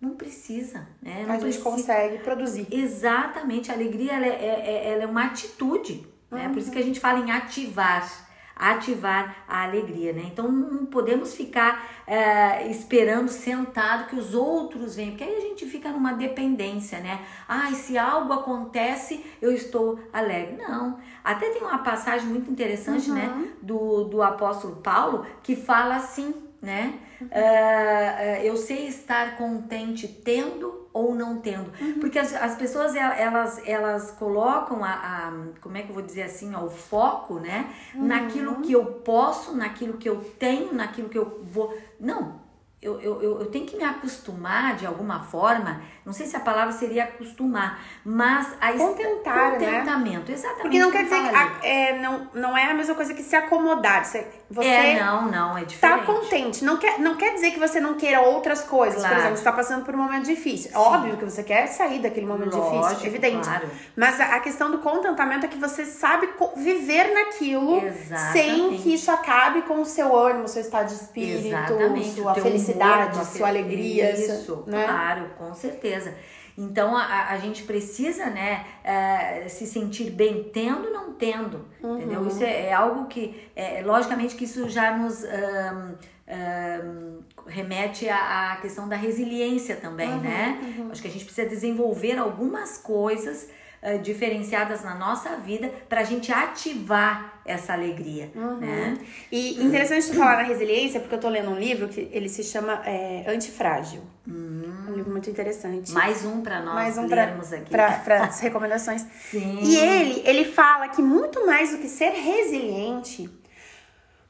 Não 0.00 0.16
precisa, 0.16 0.88
né? 1.00 1.24
Não 1.24 1.34
a 1.36 1.38
gente 1.38 1.58
consegue 1.58 2.18
produzir. 2.18 2.66
Exatamente, 2.68 3.70
a 3.70 3.74
alegria 3.74 4.14
ela 4.14 4.26
é, 4.26 4.28
é, 4.28 4.70
é 4.88 4.92
ela 4.92 5.04
é 5.04 5.06
uma 5.06 5.24
atitude, 5.24 6.04
né? 6.32 6.48
Por 6.48 6.58
isso 6.58 6.72
que 6.72 6.78
a 6.78 6.84
gente 6.84 6.98
fala 6.98 7.20
em 7.20 7.30
ativar 7.30 8.25
ativar 8.56 9.44
a 9.46 9.64
alegria, 9.64 10.14
né? 10.14 10.22
Então 10.32 10.50
não 10.50 10.86
podemos 10.86 11.34
ficar 11.34 11.86
é, 12.06 12.66
esperando 12.70 13.28
sentado 13.28 14.08
que 14.08 14.16
os 14.16 14.32
outros 14.32 14.96
venham, 14.96 15.10
porque 15.10 15.24
aí 15.24 15.36
a 15.36 15.40
gente 15.40 15.66
fica 15.66 15.90
numa 15.90 16.14
dependência, 16.14 16.98
né? 17.00 17.20
Ai, 17.46 17.74
se 17.74 17.98
algo 17.98 18.32
acontece, 18.32 19.24
eu 19.42 19.52
estou 19.52 20.00
alegre. 20.10 20.56
Não. 20.56 20.98
Até 21.22 21.50
tem 21.50 21.60
uma 21.60 21.78
passagem 21.78 22.26
muito 22.26 22.50
interessante, 22.50 23.10
né, 23.10 23.28
uhum. 23.28 23.40
né, 23.42 23.48
do, 23.60 24.04
do 24.04 24.22
apóstolo 24.22 24.76
Paulo, 24.76 25.26
que 25.42 25.54
fala 25.54 25.96
assim, 25.96 26.34
né? 26.62 26.98
Uhum. 27.20 27.26
Uh, 27.26 28.42
eu 28.42 28.56
sei 28.56 28.86
estar 28.86 29.36
contente 29.36 30.08
tendo 30.08 30.85
ou 30.96 31.14
não 31.14 31.38
tendo. 31.38 31.70
Uhum. 31.78 32.00
Porque 32.00 32.18
as, 32.18 32.32
as 32.34 32.54
pessoas, 32.54 32.94
elas, 32.94 33.60
elas 33.66 34.12
colocam 34.12 34.82
a, 34.82 34.92
a, 34.92 35.32
como 35.60 35.76
é 35.76 35.82
que 35.82 35.90
eu 35.90 35.94
vou 35.94 36.02
dizer 36.02 36.22
assim, 36.22 36.54
ó, 36.54 36.64
o 36.64 36.70
foco, 36.70 37.34
né? 37.34 37.70
Uhum. 37.94 38.06
Naquilo 38.06 38.62
que 38.62 38.72
eu 38.72 38.84
posso, 38.84 39.54
naquilo 39.54 39.98
que 39.98 40.08
eu 40.08 40.16
tenho, 40.38 40.72
naquilo 40.72 41.10
que 41.10 41.18
eu 41.18 41.42
vou... 41.44 41.76
Não, 42.00 42.40
eu, 42.80 43.00
eu, 43.00 43.40
eu, 43.40 43.46
tenho 43.46 43.66
que 43.66 43.76
me 43.76 43.84
acostumar 43.84 44.76
de 44.76 44.86
alguma 44.86 45.20
forma, 45.20 45.82
não 46.04 46.12
sei 46.12 46.26
se 46.26 46.36
a 46.36 46.40
palavra 46.40 46.72
seria 46.72 47.04
acostumar, 47.04 47.82
mas 48.04 48.54
a 48.60 48.72
Contentar, 48.72 49.52
né? 49.52 49.66
contentamento, 49.80 50.28
né? 50.28 50.34
exatamente. 50.34 50.62
Porque 50.62 50.78
não 50.78 50.90
quer 50.90 51.04
dizer 51.04 51.20
que 51.20 51.34
a, 51.34 51.58
é, 51.62 51.98
não, 51.98 52.28
não 52.32 52.56
é 52.56 52.70
a 52.70 52.74
mesma 52.74 52.94
coisa 52.94 53.12
que 53.12 53.22
se 53.22 53.34
acomodar. 53.34 54.04
Você, 54.04 54.26
você 54.48 54.68
é, 54.68 55.00
não, 55.02 55.28
não, 55.28 55.58
é 55.58 55.62
tá 55.62 55.66
diferente. 55.66 55.98
Tá 55.98 56.06
contente. 56.06 56.64
Não 56.64 56.76
quer, 56.76 57.00
não 57.00 57.16
quer 57.16 57.34
dizer 57.34 57.50
que 57.50 57.58
você 57.58 57.80
não 57.80 57.94
queira 57.94 58.20
outras 58.20 58.62
coisas. 58.62 59.00
Claro. 59.00 59.14
Por 59.14 59.20
exemplo, 59.20 59.36
você 59.38 59.44
tá 59.44 59.52
passando 59.52 59.84
por 59.84 59.94
um 59.94 59.98
momento 59.98 60.24
difícil. 60.24 60.70
Sim. 60.70 60.76
Óbvio 60.76 61.16
que 61.16 61.24
você 61.24 61.42
quer 61.42 61.66
sair 61.66 61.98
daquele 61.98 62.26
momento 62.26 62.56
Lógico, 62.56 63.00
difícil, 63.00 63.06
evidente. 63.08 63.44
Claro. 63.44 63.68
Mas 63.96 64.20
a, 64.20 64.36
a, 64.36 64.40
questão 64.40 64.70
do 64.70 64.78
contentamento 64.78 65.46
é 65.46 65.48
que 65.48 65.58
você 65.58 65.84
sabe 65.84 66.28
viver 66.56 67.12
naquilo 67.12 67.84
Exatamente. 67.84 68.32
sem 68.32 68.76
que 68.78 68.94
isso 68.94 69.10
acabe 69.10 69.62
com 69.62 69.80
o 69.80 69.84
seu 69.84 70.16
ânimo, 70.16 70.46
seu 70.46 70.62
estado 70.62 70.88
de 70.88 70.94
espírito, 70.94 71.48
Exatamente. 71.48 72.14
sua 72.14 72.34
felicidade, 72.34 73.14
humor, 73.14 73.26
sua 73.26 73.48
alegria. 73.48 74.12
Isso, 74.12 74.62
né? 74.66 74.84
claro, 74.84 75.30
com 75.36 75.52
certeza. 75.54 76.14
Então 76.56 76.96
a, 76.96 77.30
a 77.30 77.38
gente 77.38 77.64
precisa, 77.64 78.26
né, 78.26 78.64
uh, 78.82 79.48
se 79.48 79.66
sentir 79.66 80.10
bem 80.10 80.44
tendo, 80.44 80.90
não 80.90 81.12
tendo, 81.12 81.66
uhum. 81.82 81.98
entendeu? 81.98 82.26
Isso 82.26 82.42
é, 82.42 82.66
é, 82.66 82.72
algo 82.72 83.06
que, 83.06 83.50
é, 83.54 83.82
logicamente, 83.82 84.34
que 84.34 84.44
isso 84.44 84.68
já 84.68 84.96
nos 84.96 85.22
um, 85.22 85.94
um, 86.34 87.22
remete 87.46 88.08
à, 88.08 88.52
à, 88.52 88.56
questão 88.56 88.88
da 88.88 88.96
resiliência 88.96 89.76
também, 89.76 90.10
uhum, 90.10 90.20
né? 90.20 90.58
Uhum. 90.78 90.90
Acho 90.90 91.02
que 91.02 91.08
a 91.08 91.10
gente 91.10 91.24
precisa 91.24 91.48
desenvolver 91.48 92.18
algumas 92.18 92.78
coisas 92.78 93.48
uh, 93.86 93.98
diferenciadas 94.00 94.82
na 94.82 94.94
nossa 94.94 95.36
vida 95.36 95.70
para 95.88 96.00
a 96.00 96.04
gente 96.04 96.32
ativar 96.32 97.40
essa 97.44 97.72
alegria, 97.72 98.30
uhum. 98.34 98.56
né? 98.56 98.98
E 99.30 99.62
interessante 99.62 100.08
tu 100.08 100.16
falar 100.16 100.38
na 100.38 100.42
resiliência, 100.42 100.98
porque 100.98 101.14
eu 101.14 101.20
tô 101.20 101.28
lendo 101.28 101.50
um 101.50 101.58
livro 101.58 101.88
que 101.88 102.08
ele 102.12 102.28
se 102.28 102.42
chama 102.42 102.82
é, 102.84 103.24
Antifrágil. 103.28 104.02
Uhum. 104.26 104.86
Um 104.88 104.92
livro 104.94 105.12
muito 105.12 105.30
interessante. 105.30 105.92
Mais 105.92 106.24
um 106.24 106.42
para 106.42 106.60
nós 106.60 106.74
Mais 106.74 106.98
um 106.98 107.08
pra, 107.08 107.24
aqui. 107.24 107.70
Para 107.70 108.24
as 108.24 108.40
recomendações. 108.40 109.06
Sim. 109.30 109.60
E 109.62 109.76
ele, 109.76 110.22
ele 110.24 110.44
fala 110.44 110.88
que 110.88 111.00
muito 111.00 111.46
mais 111.46 111.70
do 111.70 111.78
que 111.78 111.88
ser 111.88 112.10
resiliente, 112.10 113.30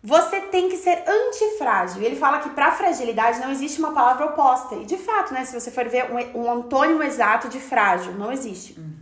você 0.02 0.40
tem 0.40 0.68
que 0.68 0.76
ser 0.76 1.02
antifrágil. 1.08 2.02
Ele 2.02 2.16
fala 2.16 2.38
que 2.38 2.50
para 2.50 2.70
fragilidade 2.72 3.40
não 3.40 3.50
existe 3.50 3.78
uma 3.78 3.92
palavra 3.92 4.26
oposta. 4.26 4.76
E 4.76 4.84
de 4.84 4.96
fato, 4.96 5.32
né, 5.32 5.44
se 5.44 5.58
você 5.58 5.70
for 5.70 5.88
ver 5.88 6.10
um, 6.12 6.42
um 6.42 6.52
antônimo 6.52 7.02
exato 7.02 7.48
de 7.48 7.58
frágil, 7.58 8.12
não 8.12 8.30
existe. 8.30 8.78
Uhum. 8.78 8.95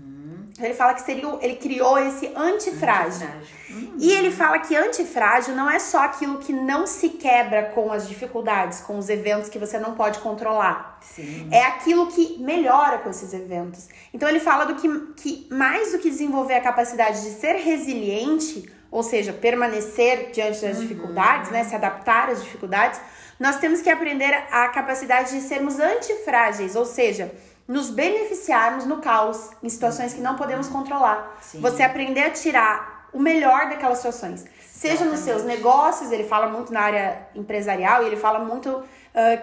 Ele 0.59 0.73
fala 0.73 0.95
que 0.95 1.03
seria, 1.03 1.27
ele 1.41 1.57
criou 1.57 1.99
esse 1.99 2.31
antifrágil. 2.37 3.27
Uhum. 3.69 3.97
E 3.99 4.13
ele 4.13 4.31
fala 4.31 4.61
que 4.61 4.77
antifrágil 4.77 5.55
não 5.57 5.69
é 5.69 5.81
só 5.81 6.05
aquilo 6.05 6.39
que 6.39 6.53
não 6.53 6.87
se 6.87 7.09
quebra 7.09 7.73
com 7.75 7.93
as 7.93 8.07
dificuldades, 8.07 8.81
com 8.81 8.97
os 8.97 9.09
eventos 9.09 9.49
que 9.49 9.59
você 9.59 9.81
não 9.81 9.97
pode 9.97 10.21
controlar. 10.21 11.01
Sim. 11.01 11.49
É 11.51 11.65
aquilo 11.65 12.07
que 12.07 12.39
melhora 12.39 12.99
com 12.99 13.11
esses 13.11 13.35
eventos. 13.35 13.89
Então 14.13 14.29
ele 14.29 14.39
fala 14.39 14.65
do 14.65 14.77
que, 14.77 14.89
que 15.17 15.49
mais 15.51 15.91
do 15.91 15.99
que 15.99 16.09
desenvolver 16.09 16.55
a 16.55 16.61
capacidade 16.61 17.23
de 17.23 17.31
ser 17.31 17.55
resiliente, 17.57 18.73
ou 18.93 19.03
seja, 19.03 19.33
permanecer 19.33 20.31
diante 20.31 20.61
das 20.61 20.77
uhum. 20.77 20.83
dificuldades, 20.83 21.51
né, 21.51 21.65
se 21.65 21.75
adaptar 21.75 22.31
às 22.31 22.41
dificuldades, 22.41 23.01
nós 23.41 23.59
temos 23.59 23.83
que 23.83 23.91
aprender 23.91 24.33
a 24.53 24.69
capacidade 24.69 25.33
de 25.33 25.41
sermos 25.41 25.81
antifrágeis, 25.81 26.77
ou 26.77 26.85
seja, 26.85 27.35
nos 27.67 27.91
beneficiarmos 27.91 28.85
no 28.85 28.99
caos, 28.99 29.51
em 29.63 29.69
situações 29.69 30.13
que 30.13 30.21
não 30.21 30.37
podemos 30.37 30.69
controlar. 30.69 31.39
Sim. 31.41 31.61
Você 31.61 31.83
aprender 31.83 32.25
a 32.25 32.31
tirar 32.31 33.09
o 33.13 33.19
melhor 33.19 33.69
daquelas 33.69 33.99
situações. 33.99 34.45
Seja 34.61 34.95
Exatamente. 34.95 35.17
nos 35.17 35.25
seus 35.25 35.45
negócios, 35.45 36.13
ele 36.13 36.25
fala 36.25 36.49
muito 36.49 36.73
na 36.73 36.81
área 36.81 37.29
empresarial 37.35 38.03
e 38.03 38.07
ele 38.07 38.17
fala 38.17 38.41
muito 38.41 38.69
uh, 38.71 38.85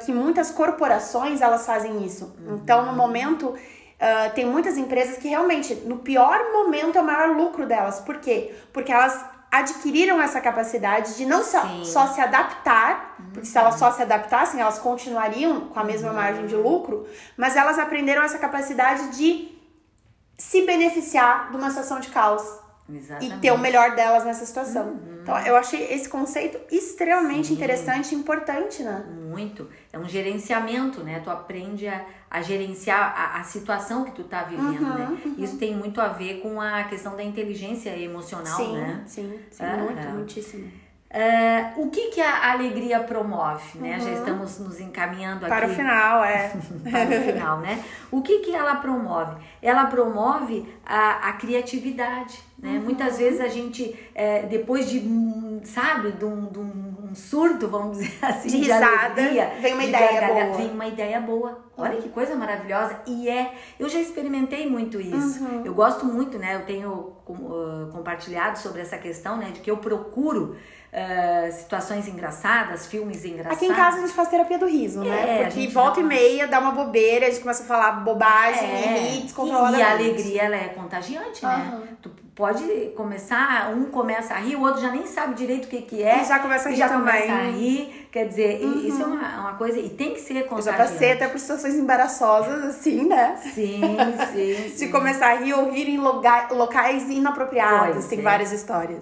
que 0.05 0.11
muitas 0.11 0.51
corporações 0.51 1.41
elas 1.41 1.65
fazem 1.65 2.05
isso. 2.05 2.35
Uhum. 2.39 2.55
Então, 2.55 2.85
no 2.85 2.93
momento, 2.93 3.47
uh, 3.47 4.33
tem 4.35 4.45
muitas 4.45 4.77
empresas 4.77 5.17
que 5.17 5.29
realmente, 5.29 5.73
no 5.85 5.99
pior 5.99 6.51
momento, 6.51 6.97
é 6.97 7.01
o 7.01 7.05
maior 7.05 7.35
lucro 7.35 7.65
delas. 7.65 8.01
Por 8.01 8.19
quê? 8.19 8.53
Porque 8.71 8.91
elas 8.91 9.25
adquiriram 9.51 10.21
essa 10.21 10.39
capacidade 10.39 11.17
de 11.17 11.25
não 11.25 11.43
só, 11.43 11.83
só 11.83 12.07
se 12.07 12.21
adaptar, 12.21 13.17
porque 13.33 13.45
se 13.45 13.57
elas 13.57 13.75
só 13.75 13.91
se 13.91 14.01
adaptassem, 14.01 14.61
elas 14.61 14.79
continuariam 14.79 15.67
com 15.67 15.79
a 15.79 15.83
mesma 15.83 16.09
uhum. 16.09 16.15
margem 16.15 16.45
de 16.47 16.55
lucro, 16.55 17.05
mas 17.35 17.57
elas 17.57 17.77
aprenderam 17.77 18.23
essa 18.23 18.39
capacidade 18.39 19.17
de 19.17 19.51
se 20.37 20.65
beneficiar 20.65 21.51
de 21.51 21.57
uma 21.57 21.69
situação 21.69 21.99
de 21.99 22.09
caos. 22.09 22.61
Exatamente. 22.89 23.35
E 23.35 23.39
ter 23.39 23.51
o 23.51 23.57
melhor 23.57 23.95
delas 23.95 24.25
nessa 24.25 24.45
situação. 24.45 24.87
Uhum. 24.87 25.19
Então, 25.21 25.37
eu 25.39 25.55
achei 25.55 25.93
esse 25.93 26.09
conceito 26.09 26.59
extremamente 26.73 27.49
Sim. 27.49 27.53
interessante 27.53 28.13
e 28.13 28.17
importante, 28.17 28.83
né? 28.83 29.05
Muito. 29.29 29.69
É 29.93 29.99
um 29.99 30.09
gerenciamento, 30.09 31.01
né? 31.03 31.21
Tu 31.23 31.29
aprende 31.29 31.87
a, 31.87 32.03
a 32.31 32.41
gerenciar 32.41 33.13
a, 33.13 33.41
a 33.41 33.43
situação 33.43 34.05
que 34.05 34.11
tu 34.11 34.23
tá 34.23 34.43
vivendo, 34.43 34.83
uhum, 34.83 34.93
né? 34.93 35.17
Uhum. 35.25 35.35
Isso 35.37 35.57
tem 35.57 35.75
muito 35.75 35.99
a 35.99 36.07
ver 36.07 36.39
com 36.39 36.61
a 36.61 36.85
questão 36.85 37.17
da 37.17 37.21
inteligência 37.21 37.89
emocional, 37.99 38.55
sim, 38.55 38.73
né? 38.73 39.03
Sim, 39.05 39.37
sim, 39.51 39.63
ah, 39.65 39.75
muito, 39.75 40.09
muitíssimo. 40.11 40.71
Uh, 41.13 41.81
o 41.81 41.89
que, 41.89 42.07
que 42.11 42.21
a 42.21 42.53
alegria 42.53 43.01
promove, 43.01 43.77
né? 43.79 43.97
Uhum. 43.97 44.05
Já 44.05 44.11
estamos 44.11 44.59
nos 44.59 44.79
encaminhando 44.79 45.45
para 45.45 45.65
aqui. 45.65 45.73
o 45.73 45.75
final, 45.75 46.23
é. 46.23 46.53
para 46.89 47.19
o 47.19 47.33
final, 47.33 47.59
né? 47.59 47.83
O 48.09 48.21
que, 48.21 48.39
que 48.39 48.55
ela 48.55 48.75
promove? 48.75 49.35
Ela 49.61 49.87
promove 49.87 50.65
a, 50.85 51.27
a 51.27 51.33
criatividade, 51.33 52.39
né? 52.57 52.77
Uhum. 52.77 52.83
Muitas 52.83 53.17
vezes 53.17 53.41
a 53.41 53.49
gente, 53.49 53.93
é, 54.15 54.43
depois 54.43 54.89
de, 54.89 55.01
sabe, 55.65 56.13
de 56.13 56.23
um, 56.23 56.45
de 56.45 56.59
um 56.59 56.91
surto, 57.13 57.67
vamos 57.67 57.97
dizer 57.97 58.17
assim, 58.21 58.47
de, 58.49 58.57
risada, 58.57 59.13
de 59.13 59.21
alegria, 59.21 59.51
vem 59.59 59.73
uma 59.73 59.83
ideia 59.83 60.27
boa. 60.27 60.57
Vem 60.57 60.71
uma 60.71 60.87
ideia 60.87 61.19
boa. 61.19 61.59
Olha 61.77 62.01
que 62.01 62.09
coisa 62.09 62.35
maravilhosa. 62.35 62.99
E 63.07 63.29
é, 63.29 63.53
eu 63.79 63.87
já 63.87 63.99
experimentei 63.99 64.69
muito 64.69 64.99
isso. 64.99 65.43
Uhum. 65.43 65.63
Eu 65.65 65.73
gosto 65.73 66.05
muito, 66.05 66.37
né? 66.37 66.55
Eu 66.55 66.65
tenho 66.65 67.13
uh, 67.27 67.89
compartilhado 67.91 68.59
sobre 68.59 68.81
essa 68.81 68.97
questão, 68.97 69.37
né? 69.37 69.51
De 69.51 69.61
que 69.61 69.71
eu 69.71 69.77
procuro 69.77 70.55
uh, 70.91 71.51
situações 71.51 72.07
engraçadas, 72.07 72.87
filmes 72.87 73.23
engraçados. 73.23 73.57
Aqui 73.57 73.65
em 73.65 73.73
casa 73.73 73.97
a 73.97 74.01
gente 74.01 74.13
faz 74.13 74.27
terapia 74.27 74.57
do 74.57 74.67
riso, 74.67 74.99
né? 75.01 75.41
É, 75.41 75.43
Porque 75.45 75.67
volta 75.69 76.01
e 76.01 76.03
meia 76.03 76.47
dá 76.47 76.59
uma 76.59 76.71
bobeira, 76.71 77.27
a 77.27 77.29
gente 77.29 77.41
começa 77.41 77.63
a 77.63 77.65
falar 77.65 77.91
bobagem 78.03 78.69
é, 78.69 78.97
e 78.97 79.07
rir 79.07 79.21
descontroladamente. 79.23 79.79
E 79.79 79.83
a 79.83 79.91
alegria, 79.91 80.41
ela 80.43 80.55
é 80.55 80.67
contagiante, 80.69 81.45
uhum. 81.45 81.51
né? 81.51 81.87
Tu 82.01 82.11
pode 82.35 82.63
começar, 82.95 83.71
um 83.73 83.85
começa 83.85 84.33
a 84.33 84.37
rir, 84.37 84.55
o 84.55 84.61
outro 84.61 84.81
já 84.81 84.91
nem 84.91 85.05
sabe 85.05 85.35
direito 85.35 85.65
o 85.65 85.67
que 85.67 85.81
que 85.81 86.03
é. 86.03 86.21
E 86.21 86.25
já 86.25 86.39
começa 86.39 86.67
a 86.67 86.71
rir 86.71 86.77
já 86.77 86.89
também. 86.89 87.21
começa 87.21 87.33
a 87.33 87.51
rir. 87.51 88.00
Quer 88.11 88.27
dizer, 88.27 88.61
uhum. 88.61 88.85
isso 88.85 89.01
é 89.01 89.05
uma, 89.05 89.39
uma 89.39 89.53
coisa, 89.53 89.79
e 89.79 89.89
tem 89.89 90.13
que 90.13 90.19
ser 90.19 90.43
contagiante. 90.43 90.67
Eu 90.67 90.73
já 90.73 90.77
passei 90.77 91.11
até 91.13 91.29
por 91.29 91.39
situações 91.39 91.75
embaraçosas, 91.75 92.61
assim, 92.65 93.07
né? 93.07 93.37
Sim, 93.37 93.81
sim. 94.33 94.75
De 94.77 94.91
começar 94.91 95.27
a 95.27 95.35
rir 95.35 95.53
ou 95.53 95.71
rir 95.71 95.87
em 95.87 95.97
locais 95.97 97.09
inapropriados. 97.09 97.93
Pois 97.93 98.07
tem 98.07 98.19
é. 98.19 98.21
várias 98.21 98.51
histórias. 98.51 99.01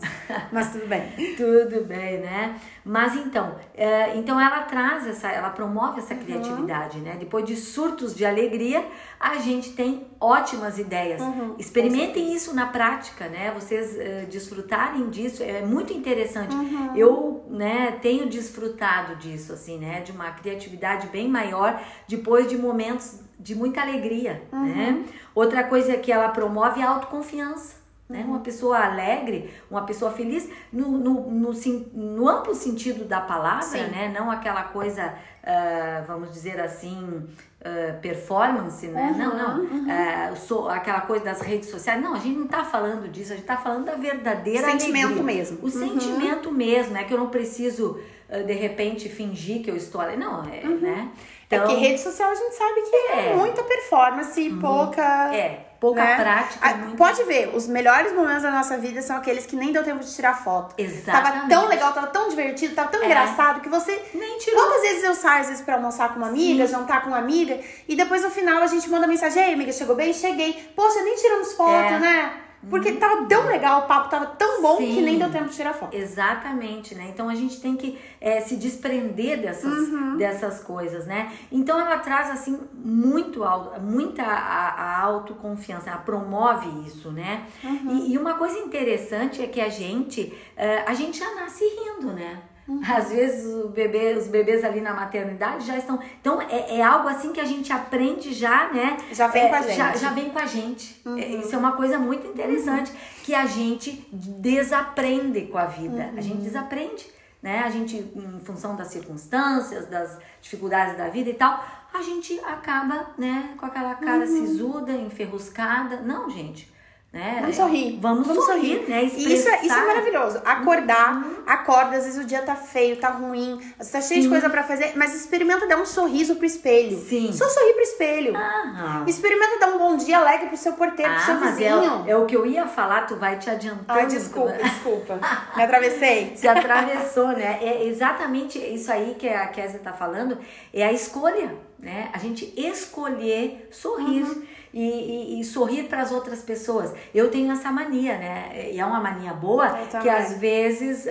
Mas 0.52 0.72
tudo 0.72 0.86
bem. 0.86 1.02
tudo 1.36 1.86
bem, 1.86 2.20
né? 2.20 2.60
Mas 2.86 3.16
então, 3.16 3.56
é, 3.76 4.16
então 4.16 4.40
ela 4.40 4.62
traz 4.62 5.08
essa, 5.08 5.28
ela 5.28 5.50
promove 5.50 6.00
essa 6.00 6.14
uhum. 6.14 6.20
criatividade, 6.20 7.00
né? 7.00 7.18
Depois 7.20 7.46
de 7.46 7.56
surtos 7.56 8.16
de 8.16 8.26
alegria, 8.26 8.86
a 9.20 9.38
gente 9.38 9.74
tem 9.74 10.08
ótimas 10.20 10.78
ideias. 10.78 11.20
Uhum, 11.20 11.56
Experimentem 11.58 12.34
isso 12.34 12.54
na 12.54 12.68
prática, 12.68 13.28
né? 13.28 13.52
Vocês 13.56 13.96
uh, 13.96 14.28
desfrutarem 14.28 15.10
disso 15.10 15.42
é 15.42 15.62
muito 15.62 15.94
interessante. 15.94 16.54
Uhum. 16.56 16.96
Eu, 16.96 17.46
né, 17.50 17.98
tenho 18.02 18.28
desfrutado 18.30 18.99
disso, 19.16 19.54
assim, 19.54 19.78
né? 19.80 20.02
De 20.02 20.12
uma 20.12 20.32
criatividade 20.32 21.08
bem 21.08 21.28
maior 21.28 21.82
depois 22.08 22.48
de 22.48 22.58
momentos 22.58 23.22
de 23.40 23.56
muita 23.56 23.82
alegria, 23.82 24.44
né? 24.52 25.06
Outra 25.34 25.64
coisa 25.64 25.96
que 25.98 26.12
ela 26.12 26.30
promove 26.30 26.82
é 26.82 26.84
a 26.84 26.90
autoconfiança. 26.90 27.79
Né? 28.10 28.26
Uma 28.28 28.40
pessoa 28.40 28.80
alegre, 28.80 29.54
uma 29.70 29.84
pessoa 29.84 30.10
feliz, 30.10 30.50
no, 30.74 30.90
no, 30.98 31.30
no, 31.30 31.52
no 31.94 32.28
amplo 32.28 32.56
sentido 32.56 33.06
da 33.06 33.22
palavra, 33.22 33.86
né? 33.86 34.12
não 34.12 34.32
aquela 34.32 34.64
coisa, 34.64 35.14
uh, 35.44 36.08
vamos 36.08 36.32
dizer 36.32 36.60
assim, 36.60 37.28
Uh, 37.60 38.00
performance, 38.00 38.88
né? 38.88 39.12
Uhum, 39.12 39.18
não, 39.18 39.38
não. 39.38 39.60
Uhum. 39.66 39.86
Uh, 39.86 40.36
so, 40.38 40.70
aquela 40.70 41.02
coisa 41.02 41.26
das 41.26 41.42
redes 41.42 41.70
sociais. 41.70 42.02
Não, 42.02 42.14
a 42.14 42.18
gente 42.18 42.38
não 42.38 42.46
está 42.46 42.64
falando 42.64 43.10
disso, 43.10 43.34
a 43.34 43.36
gente 43.36 43.44
está 43.44 43.58
falando 43.58 43.84
da 43.84 43.96
verdadeira 43.96 44.66
sentimento 44.66 45.08
alegria. 45.08 45.24
mesmo. 45.26 45.58
O 45.58 45.64
uhum. 45.64 45.70
sentimento 45.70 46.54
mesmo, 46.54 46.96
é 46.96 47.04
que 47.04 47.14
eu 47.14 47.18
não 47.18 47.28
preciso 47.28 48.00
de 48.48 48.54
repente 48.54 49.10
fingir 49.10 49.62
que 49.62 49.70
eu 49.70 49.76
estou 49.76 50.00
ali. 50.00 50.16
Não, 50.16 50.42
é, 50.46 50.66
uhum. 50.66 50.80
né? 50.80 51.12
Então, 51.46 51.66
é 51.66 51.68
que 51.68 51.74
rede 51.74 52.00
social 52.00 52.32
a 52.32 52.36
gente 52.36 52.56
sabe 52.56 52.82
que 52.82 52.96
é, 52.96 53.32
é 53.32 53.36
muita 53.36 53.62
performance 53.62 54.40
e 54.40 54.48
uhum. 54.48 54.60
pouca. 54.62 55.36
É 55.36 55.69
pouca 55.80 56.04
né? 56.04 56.16
prática. 56.16 56.68
A, 56.68 56.74
muito... 56.76 56.98
Pode 56.98 57.24
ver, 57.24 57.56
os 57.56 57.68
melhores 57.68 58.14
momentos 58.14 58.44
da 58.44 58.52
nossa 58.52 58.78
vida 58.78 59.02
são 59.02 59.16
aqueles 59.16 59.46
que 59.46 59.56
nem 59.56 59.72
deu 59.72 59.84
tempo 59.84 60.04
de 60.04 60.14
tirar 60.14 60.44
foto. 60.44 60.76
Exatamente. 60.78 61.06
Tava 61.06 61.48
tão 61.48 61.68
legal, 61.68 61.94
tava 61.94 62.08
tão 62.08 62.30
divertido, 62.30 62.76
tava 62.76 62.90
tão 62.90 63.02
é. 63.02 63.06
engraçado 63.06 63.62
que 63.62 63.70
você. 63.70 64.02
Nem 64.14 64.38
tirou. 64.38 64.62
Quantas 64.62 64.82
vezes 64.82 65.04
eu 65.04 65.16
saio, 65.16 65.42
às 65.42 65.48
vezes, 65.48 65.64
pra 65.64 65.76
almoçar 65.76 66.10
com 66.10 66.18
uma 66.18 66.28
amiga, 66.28 66.68
Sim. 66.68 66.74
jantar 66.74 67.02
com 67.02 67.10
uma 67.10 67.18
amiga, 67.18 67.60
e 67.88 67.96
depois 67.96 68.22
no 68.22 68.30
final 68.30 68.62
a 68.62 68.68
gente 68.68 68.90
manda 68.90 69.08
mensagem: 69.08 69.44
Ei, 69.44 69.54
amiga, 69.54 69.72
chegou 69.72 69.96
bem? 69.96 70.14
Cheguei. 70.14 70.72
Poxa, 70.76 71.02
nem 71.02 71.16
tiramos 71.16 71.54
foto, 71.54 71.94
é. 71.94 72.00
né? 72.00 72.49
Porque 72.68 72.94
tava 72.94 73.26
tão 73.26 73.48
legal, 73.48 73.82
o 73.82 73.88
papo 73.88 74.10
tava 74.10 74.26
tão 74.26 74.62
bom 74.62 74.78
Sim, 74.78 74.96
que 74.96 75.02
nem 75.02 75.18
deu 75.18 75.32
tempo 75.32 75.48
de 75.48 75.56
tirar 75.56 75.74
foto. 75.74 75.96
Exatamente, 75.96 76.94
né? 76.94 77.08
Então 77.10 77.30
a 77.30 77.36
gente 77.36 77.62
tem 77.62 77.78
que 77.78 77.98
é, 78.20 78.42
se 78.42 78.58
desprender 78.58 79.42
dessas, 79.42 79.88
uhum. 79.88 80.18
dessas 80.18 80.60
coisas, 80.62 81.06
né? 81.06 81.32
Então 81.52 81.80
ela 81.80 81.98
traz 82.00 82.30
assim 82.30 82.60
muito 82.74 83.42
muita 83.82 84.24
a, 84.24 84.70
a 84.70 85.02
autoconfiança, 85.04 85.90
ela 85.90 86.00
promove 86.00 86.86
isso, 86.86 87.12
né? 87.12 87.46
Uhum. 87.64 87.92
E, 87.92 88.14
e, 88.14 88.18
uma 88.18 88.34
coisa 88.34 88.60
interessante 88.60 89.42
é 89.42 89.48
que 89.48 89.62
a 89.62 89.70
gente, 89.70 90.22
uh, 90.22 90.84
a 90.86 90.94
gente 90.94 91.18
já 91.18 91.36
nasce 91.36 91.64
rindo, 91.64 92.12
né? 92.12 92.42
Uhum. 92.70 92.82
Às 92.88 93.10
vezes 93.10 93.50
bebê, 93.80 94.14
os 94.14 94.28
bebês 94.28 94.64
ali 94.64 94.82
na 94.82 94.94
maternidade 94.94 95.66
já 95.66 95.78
estão. 95.78 96.00
Então 96.20 96.42
é, 96.42 96.78
é, 96.78 96.84
algo 96.84 97.08
assim 97.08 97.32
que 97.32 97.40
a 97.40 97.46
gente 97.46 97.72
aprende 97.72 98.34
já, 98.34 98.72
né? 98.72 98.98
Já 99.12 99.28
vem 99.28 99.44
é, 99.44 99.50
com 99.50 99.56
a 99.56 99.62
gente. 99.62 99.76
Já, 99.76 99.96
já 99.96 100.10
vem 100.12 100.30
com 100.30 100.40
a 100.40 100.46
gente. 100.46 101.02
Uhum. 101.06 101.18
É, 101.18 101.28
isso 101.28 101.56
é 101.56 101.58
uma 101.58 101.72
coisa 101.74 101.98
muito 101.98 102.28
interessante 102.28 102.92
uhum. 102.92 102.98
que 103.24 103.34
a 103.34 103.46
gente 103.46 104.08
desaprende 104.12 105.42
com 105.44 105.58
a 105.58 105.66
vida. 105.66 106.12
A 106.16 106.22
gente 106.22 106.38
uhum. 106.38 106.44
desaprende, 106.44 107.06
né? 107.42 107.64
A 107.66 107.70
gente, 107.70 107.98
em 107.98 108.40
função 108.44 108.76
das 108.76 108.90
circunstâncias, 108.90 109.88
das 109.88 110.18
dificuldades 110.42 110.98
da 110.98 111.10
vida 111.10 111.30
e 111.30 111.34
tal, 111.34 111.64
a 111.94 112.02
gente 112.02 112.40
acaba, 112.42 113.08
né, 113.18 113.56
com 113.58 113.66
aquela 113.66 113.96
cara 113.96 114.26
uhum. 114.26 114.28
sisuda, 114.28 114.92
enferruscada. 114.92 116.02
Não, 116.02 116.30
gente. 116.30 116.72
Né? 117.12 117.40
Vamos 117.42 117.56
sorrir. 117.56 117.98
Vamos, 118.00 118.28
vamos 118.28 118.46
sorrir, 118.46 118.78
sorrir, 118.78 118.90
né? 118.90 119.04
Expressar. 119.04 119.34
Isso, 119.34 119.50
é, 119.50 119.66
isso 119.66 119.74
é 119.74 119.86
maravilhoso. 119.88 120.42
Acordar, 120.46 121.16
uhum. 121.16 121.36
acorda, 121.48 121.98
às 121.98 122.06
vezes 122.06 122.24
o 122.24 122.28
dia 122.28 122.44
tá 122.44 122.56
feio, 122.56 122.98
tá 122.98 123.10
ruim, 123.10 123.60
você 123.80 123.94
tá 123.94 124.02
cheio 124.02 124.22
Sim. 124.22 124.28
de 124.28 124.30
coisa 124.30 124.48
para 124.48 124.62
fazer, 124.62 124.94
mas 124.96 125.16
experimenta 125.16 125.66
dar 125.66 125.78
um 125.78 125.88
sorriso 125.88 126.36
pro 126.36 126.46
espelho. 126.46 127.00
Sim. 127.00 127.34
Só 127.34 127.50
sorrir 127.50 127.74
pro 127.74 127.82
espelho. 127.82 128.36
Aham. 128.36 129.06
Experimenta 129.08 129.58
dar 129.58 129.70
um 129.70 129.80
bom 129.80 129.98
dia 129.98 130.20
alegre 130.20 130.50
pro 130.50 130.58
seu 130.58 130.74
porteiro, 130.74 131.12
ah, 131.12 131.16
pro 131.16 131.26
seu 131.26 131.34
ah, 131.34 131.38
vizinho. 131.40 132.06
É, 132.06 132.12
é, 132.12 132.16
o 132.16 132.28
que 132.28 132.36
eu 132.36 132.46
ia 132.46 132.68
falar, 132.68 133.08
tu 133.08 133.16
vai 133.16 133.40
te 133.40 133.50
adiantando. 133.50 134.00
Ai, 134.00 134.06
desculpa, 134.06 134.52
desculpa. 134.52 135.20
Me 135.56 135.64
atravessei. 135.64 136.34
Se 136.38 136.48
atravessou, 136.48 137.30
né? 137.30 137.58
É 137.60 137.88
exatamente 137.88 138.60
isso 138.60 138.92
aí 138.92 139.16
que 139.18 139.28
a 139.28 139.48
Kézia 139.48 139.80
tá 139.80 139.94
falando, 139.94 140.38
é 140.72 140.86
a 140.86 140.94
escolha, 140.94 141.56
né? 141.80 142.10
A 142.14 142.20
gente 142.20 142.54
escolher 142.56 143.68
sorrir. 143.72 144.22
Uhum 144.26 144.59
e, 144.74 145.38
e, 145.38 145.40
e 145.40 145.44
sorrir 145.44 145.84
para 145.84 146.02
as 146.02 146.12
outras 146.12 146.42
pessoas. 146.42 146.94
Eu 147.14 147.30
tenho 147.30 147.52
essa 147.52 147.72
mania, 147.72 148.18
né? 148.18 148.70
E 148.72 148.80
é 148.80 148.86
uma 148.86 149.00
mania 149.00 149.34
boa 149.34 149.70
que 150.02 150.10
às 150.10 150.34
vezes 150.38 151.06
uh, 151.06 151.10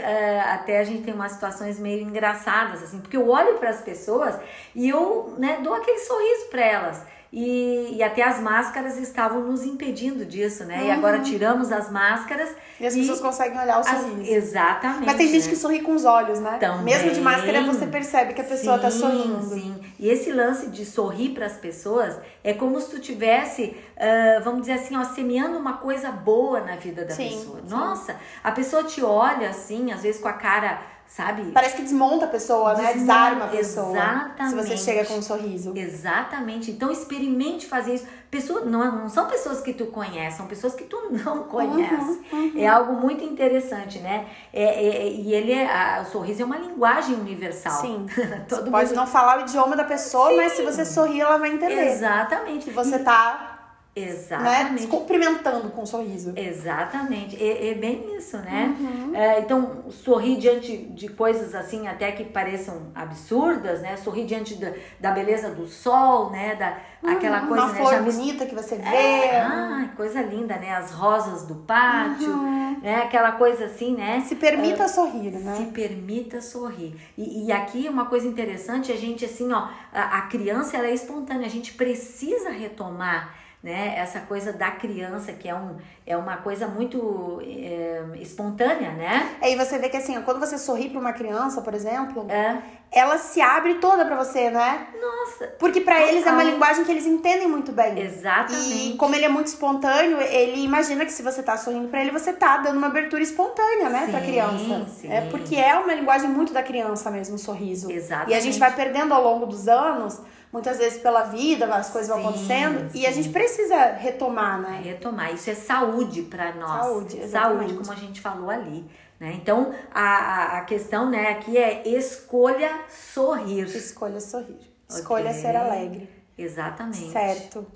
até 0.53 0.79
a 0.79 0.85
gente 0.85 1.03
tem 1.03 1.15
umas 1.15 1.33
situações 1.33 1.79
meio 1.79 2.03
engraçadas, 2.03 2.83
assim, 2.83 3.01
porque 3.01 3.17
eu 3.17 3.29
olho 3.29 3.55
para 3.55 3.71
as 3.71 3.81
pessoas 3.81 4.39
e 4.75 4.89
eu 4.89 5.35
né, 5.39 5.59
dou 5.63 5.75
aquele 5.75 5.99
sorriso 5.99 6.47
para 6.51 6.65
elas. 6.65 7.18
E, 7.31 7.97
e, 7.97 8.03
até 8.03 8.23
as 8.23 8.41
máscaras 8.41 8.97
estavam 8.97 9.43
nos 9.43 9.63
impedindo 9.63 10.25
disso, 10.25 10.65
né? 10.65 10.79
Uhum. 10.79 10.87
E 10.87 10.91
agora 10.91 11.21
tiramos 11.21 11.71
as 11.71 11.91
máscaras. 11.91 12.49
E 12.81 12.87
as 12.87 12.95
e 12.95 13.01
pessoas 13.01 13.21
conseguem 13.21 13.61
olhar 13.61 13.81
o 13.81 13.85
sorriso. 13.85 14.23
As, 14.23 14.29
exatamente. 14.29 15.07
Mas 15.07 15.17
tem 15.17 15.29
gente 15.29 15.45
né? 15.45 15.51
que 15.51 15.57
sorri 15.57 15.81
com 15.83 15.95
os 15.95 16.07
olhos, 16.07 16.41
né? 16.41 16.57
Também. 16.59 16.85
Mesmo 16.85 17.11
de 17.11 17.21
máscara, 17.21 17.63
você 17.65 17.87
percebe 17.87 18.33
que 18.33 18.41
a 18.41 18.45
pessoa 18.45 18.79
tá 18.79 18.91
sim, 18.91 19.01
tá 19.01 19.09
sorrindo. 19.09 19.43
Sim. 19.43 19.79
E 19.99 20.09
esse 20.09 20.33
lance 20.33 20.69
de 20.69 20.87
sorrir 20.87 21.31
para 21.31 21.45
as 21.45 21.59
pessoas 21.59 22.17
é 22.43 22.55
como 22.55 22.81
se 22.81 22.91
tu 22.91 22.99
tivesse, 22.99 23.77
uh, 23.97 24.43
vamos 24.43 24.63
dizer 24.63 24.75
assim, 24.75 24.97
ó, 24.97 25.05
semeando 25.05 25.59
uma 25.59 25.75
coisa 25.75 26.11
boa 26.11 26.61
na 26.61 26.77
vida 26.77 27.05
da 27.05 27.15
sim, 27.15 27.29
pessoa. 27.29 27.61
Sim. 27.61 27.69
Nossa, 27.69 28.17
a 28.43 28.53
pessoa 28.53 28.85
te 28.85 29.03
olha 29.03 29.51
assim, 29.51 29.93
às 29.93 30.03
vezes 30.03 30.21
com 30.21 30.29
a 30.29 30.33
cara 30.33 30.81
sabe? 31.09 31.51
Parece 31.53 31.77
que 31.77 31.83
desmonta 31.83 32.27
a 32.27 32.29
pessoa, 32.29 32.75
né? 32.75 32.93
desmonta, 32.93 32.95
né? 32.95 33.01
Desarma 33.01 33.45
a 33.47 33.49
pessoa. 33.49 33.97
Exatamente. 33.97 34.49
Se 34.51 34.55
você 34.55 34.77
chega 34.77 35.05
com 35.07 35.15
um 35.15 35.23
sorriso. 35.23 35.73
Exatamente. 35.75 36.71
Então 36.71 36.93
experimente 36.93 37.67
fazer 37.67 37.95
isso. 37.95 38.07
Pessoa, 38.31 38.61
não, 38.61 38.95
não 38.95 39.09
são 39.09 39.27
pessoas 39.27 39.63
que 39.63 39.73
tu 39.73 39.87
conhece, 39.87 40.37
são 40.37 40.47
pessoas 40.47 40.75
que 40.75 40.85
tu 40.85 41.09
não 41.25 41.45
conhece. 41.45 42.21
Uhum, 42.31 42.39
uhum. 42.39 42.53
É 42.59 42.67
algo 42.67 42.93
muito 42.93 43.25
interessante, 43.25 43.99
né? 44.01 44.27
É, 44.53 44.65
é, 44.65 45.09
e 45.09 45.33
ele 45.33 45.51
é, 45.51 45.67
a, 45.67 46.03
o 46.03 46.05
sorriso 46.05 46.43
é 46.43 46.45
uma 46.45 46.59
linguagem 46.59 47.15
universal. 47.15 47.81
Sim. 47.81 48.07
Todo 48.47 48.71
pode 48.71 48.93
não 48.93 49.07
falar 49.07 49.39
o 49.39 49.41
idioma 49.41 49.75
da 49.75 49.85
pessoa, 49.85 50.29
Sim. 50.29 50.37
mas 50.37 50.53
se 50.53 50.63
você 50.63 50.85
sorrir, 50.85 51.23
ela 51.23 51.39
vai 51.39 51.55
entender. 51.55 51.89
Exatamente. 51.89 52.67
Que 52.67 52.71
você 52.71 52.99
tá 52.99 53.58
Exatamente. 53.95 54.85
Né? 54.85 54.89
Cumprimentando 54.89 55.71
com 55.71 55.83
um 55.83 55.87
sorriso. 55.87 56.33
Exatamente. 56.37 57.43
É, 57.43 57.71
é 57.71 57.75
bem 57.75 58.17
isso, 58.17 58.37
né? 58.39 58.77
Uhum. 58.79 59.15
É, 59.15 59.41
então, 59.41 59.85
sorrir 59.91 60.37
diante 60.37 60.77
de 60.77 61.09
coisas 61.09 61.55
assim, 61.55 61.89
até 61.89 62.13
que 62.13 62.25
pareçam 62.25 62.93
absurdas, 62.95 63.81
né? 63.83 63.97
Sorrir 63.97 64.25
diante 64.25 64.55
da, 64.55 64.73
da 65.01 65.11
beleza 65.11 65.51
do 65.51 65.67
sol, 65.67 66.31
né? 66.31 66.55
Da, 66.55 66.79
uhum. 67.03 67.11
Aquela 67.11 67.41
coisa, 67.47 67.65
Uma 67.65 67.73
né? 67.73 67.81
flor 67.81 67.93
Já 67.93 68.03
bonita 68.03 68.47
que 68.47 68.55
você 68.55 68.77
vê. 68.77 68.89
É, 68.89 69.41
ah, 69.41 69.91
coisa 69.97 70.23
linda, 70.23 70.57
né? 70.57 70.77
As 70.77 70.93
rosas 70.93 71.45
do 71.45 71.57
pátio, 71.57 72.31
uhum. 72.31 72.79
né? 72.81 73.03
Aquela 73.03 73.33
coisa 73.33 73.65
assim, 73.65 73.97
né? 73.97 74.23
Se 74.27 74.37
permita 74.37 74.85
uh, 74.85 74.89
sorrir, 74.89 75.33
né? 75.33 75.57
Se 75.57 75.65
permita 75.67 76.41
sorrir. 76.41 76.95
E, 77.17 77.47
e 77.47 77.53
aqui 77.53 77.89
uma 77.89 78.07
coisa 78.07 78.29
interessante, 78.29 78.93
a 78.93 78.97
gente 78.97 79.25
assim, 79.25 79.53
ó, 79.53 79.69
a, 79.93 80.19
a 80.19 80.23
criança 80.23 80.77
ela 80.77 80.87
é 80.87 80.95
espontânea, 80.95 81.47
a 81.47 81.51
gente 81.51 81.73
precisa 81.73 82.51
retomar 82.51 83.48
né? 83.63 83.95
Essa 83.97 84.21
coisa 84.21 84.53
da 84.53 84.71
criança, 84.71 85.33
que 85.33 85.49
é, 85.49 85.55
um, 85.55 85.77
é 86.07 86.17
uma 86.17 86.37
coisa 86.37 86.69
muito 86.69 87.43
é, 87.45 88.03
espontânea, 88.21 88.93
né? 88.93 89.37
Aí 89.43 89.57
você 89.57 89.79
vê 89.79 89.89
que 89.89 89.97
assim, 89.97 90.21
quando 90.23 90.39
você 90.39 90.57
sorri 90.57 90.89
para 90.89 91.01
uma 91.01 91.13
criança, 91.13 91.61
por 91.61 91.75
exemplo, 91.75 92.25
é. 92.31 92.59
ela 92.93 93.19
se 93.19 93.41
abre 93.41 93.75
toda 93.75 94.05
para 94.05 94.17
você, 94.17 94.49
né? 94.49 94.87
Nossa. 95.01 95.49
Porque 95.59 95.81
para 95.81 96.01
eles 96.01 96.25
é 96.25 96.31
uma 96.31 96.45
linguagem 96.45 96.85
que 96.85 96.91
eles 96.93 97.05
entendem 97.05 97.49
muito 97.49 97.73
bem. 97.73 97.99
Exatamente. 97.99 98.93
E 98.93 98.97
como 98.97 99.17
ele 99.17 99.25
é 99.25 99.29
muito 99.29 99.49
espontâneo, 99.49 100.21
ele 100.21 100.63
imagina 100.63 101.05
que 101.05 101.13
se 101.13 101.23
você 101.23 101.43
tá 101.43 101.57
sorrindo 101.57 101.89
para 101.89 102.01
ele, 102.01 102.13
você 102.13 102.33
tá 102.33 102.59
dando 102.59 102.79
uma 102.79 102.87
abertura 102.87 103.23
espontânea, 103.23 103.89
né, 103.89 104.07
para 104.09 104.21
criança. 104.21 104.87
Sim. 104.89 105.13
É 105.13 105.23
porque 105.23 105.57
é 105.57 105.75
uma 105.75 105.95
linguagem 105.95 106.31
muito 106.31 106.53
da 106.53 106.63
criança 106.63 107.11
mesmo, 107.11 107.35
o 107.35 107.39
sorriso. 107.39 107.91
Exatamente. 107.91 108.31
E 108.31 108.35
a 108.35 108.41
gente 108.41 108.59
vai 108.59 108.73
perdendo 108.73 109.13
ao 109.13 109.23
longo 109.23 109.47
dos 109.47 109.67
anos 109.67 110.21
muitas 110.53 110.79
vezes 110.79 111.01
pela 111.01 111.25
vida, 111.25 111.67
as 111.75 111.91
coisas 111.91 112.15
sim, 112.15 112.21
vão 112.21 112.31
acontecendo 112.31 112.91
sim. 112.91 113.01
e 113.01 113.07
a 113.07 113.13
gente 113.13 113.29
precisa 113.29 113.93
retomar, 113.93 114.61
né? 114.61 114.81
Retomar. 114.83 115.33
Isso 115.35 115.51
é 115.51 115.55
saúde 115.55 116.23
para 116.23 116.55
nós. 116.55 116.87
Saúde, 116.87 117.19
exatamente. 117.19 117.71
Saúde, 117.71 117.75
como 117.75 117.93
a 117.93 118.01
gente 118.01 118.21
falou 118.21 118.51
ali. 118.51 118.85
Né? 119.21 119.33
Então, 119.35 119.75
a, 119.93 120.59
a 120.59 120.61
questão 120.63 121.11
né, 121.11 121.31
aqui 121.31 121.57
é 121.57 121.87
escolha 121.89 122.71
sorrir. 122.89 123.65
Escolha 123.65 124.21
sorrir. 124.21 124.61
Okay. 124.89 125.01
Escolha 125.01 125.33
ser 125.33 125.57
alegre. 125.57 126.09
Exatamente. 126.37 127.11
Certo. 127.11 127.67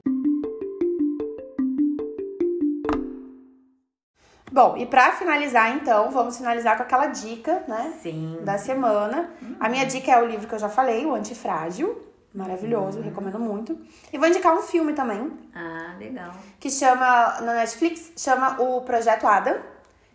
Bom, 4.53 4.77
e 4.77 4.85
para 4.85 5.13
finalizar, 5.13 5.75
então, 5.75 6.11
vamos 6.11 6.37
finalizar 6.37 6.77
com 6.77 6.83
aquela 6.83 7.07
dica, 7.07 7.65
né? 7.67 7.95
Sim. 8.03 8.39
Da 8.43 8.59
semana. 8.59 9.31
Uhum. 9.41 9.57
A 9.59 9.69
minha 9.69 9.87
dica 9.87 10.13
é 10.13 10.23
o 10.23 10.27
livro 10.27 10.47
que 10.47 10.55
eu 10.55 10.59
já 10.59 10.69
falei, 10.69 11.07
O 11.07 11.15
Antifrágil. 11.15 12.12
Maravilhoso, 12.35 12.99
uhum. 12.99 13.05
recomendo 13.05 13.38
muito. 13.38 13.79
E 14.12 14.18
vou 14.18 14.27
indicar 14.27 14.55
um 14.55 14.62
filme 14.62 14.95
também. 14.95 15.31
Ah, 15.55 15.95
legal. 15.99 16.33
Que 16.59 16.71
chama, 16.71 17.40
na 17.40 17.55
Netflix, 17.55 18.12
chama 18.16 18.61
O 18.61 18.81
Projeto 18.83 19.27
Adam. 19.27 19.55
É 19.55 19.59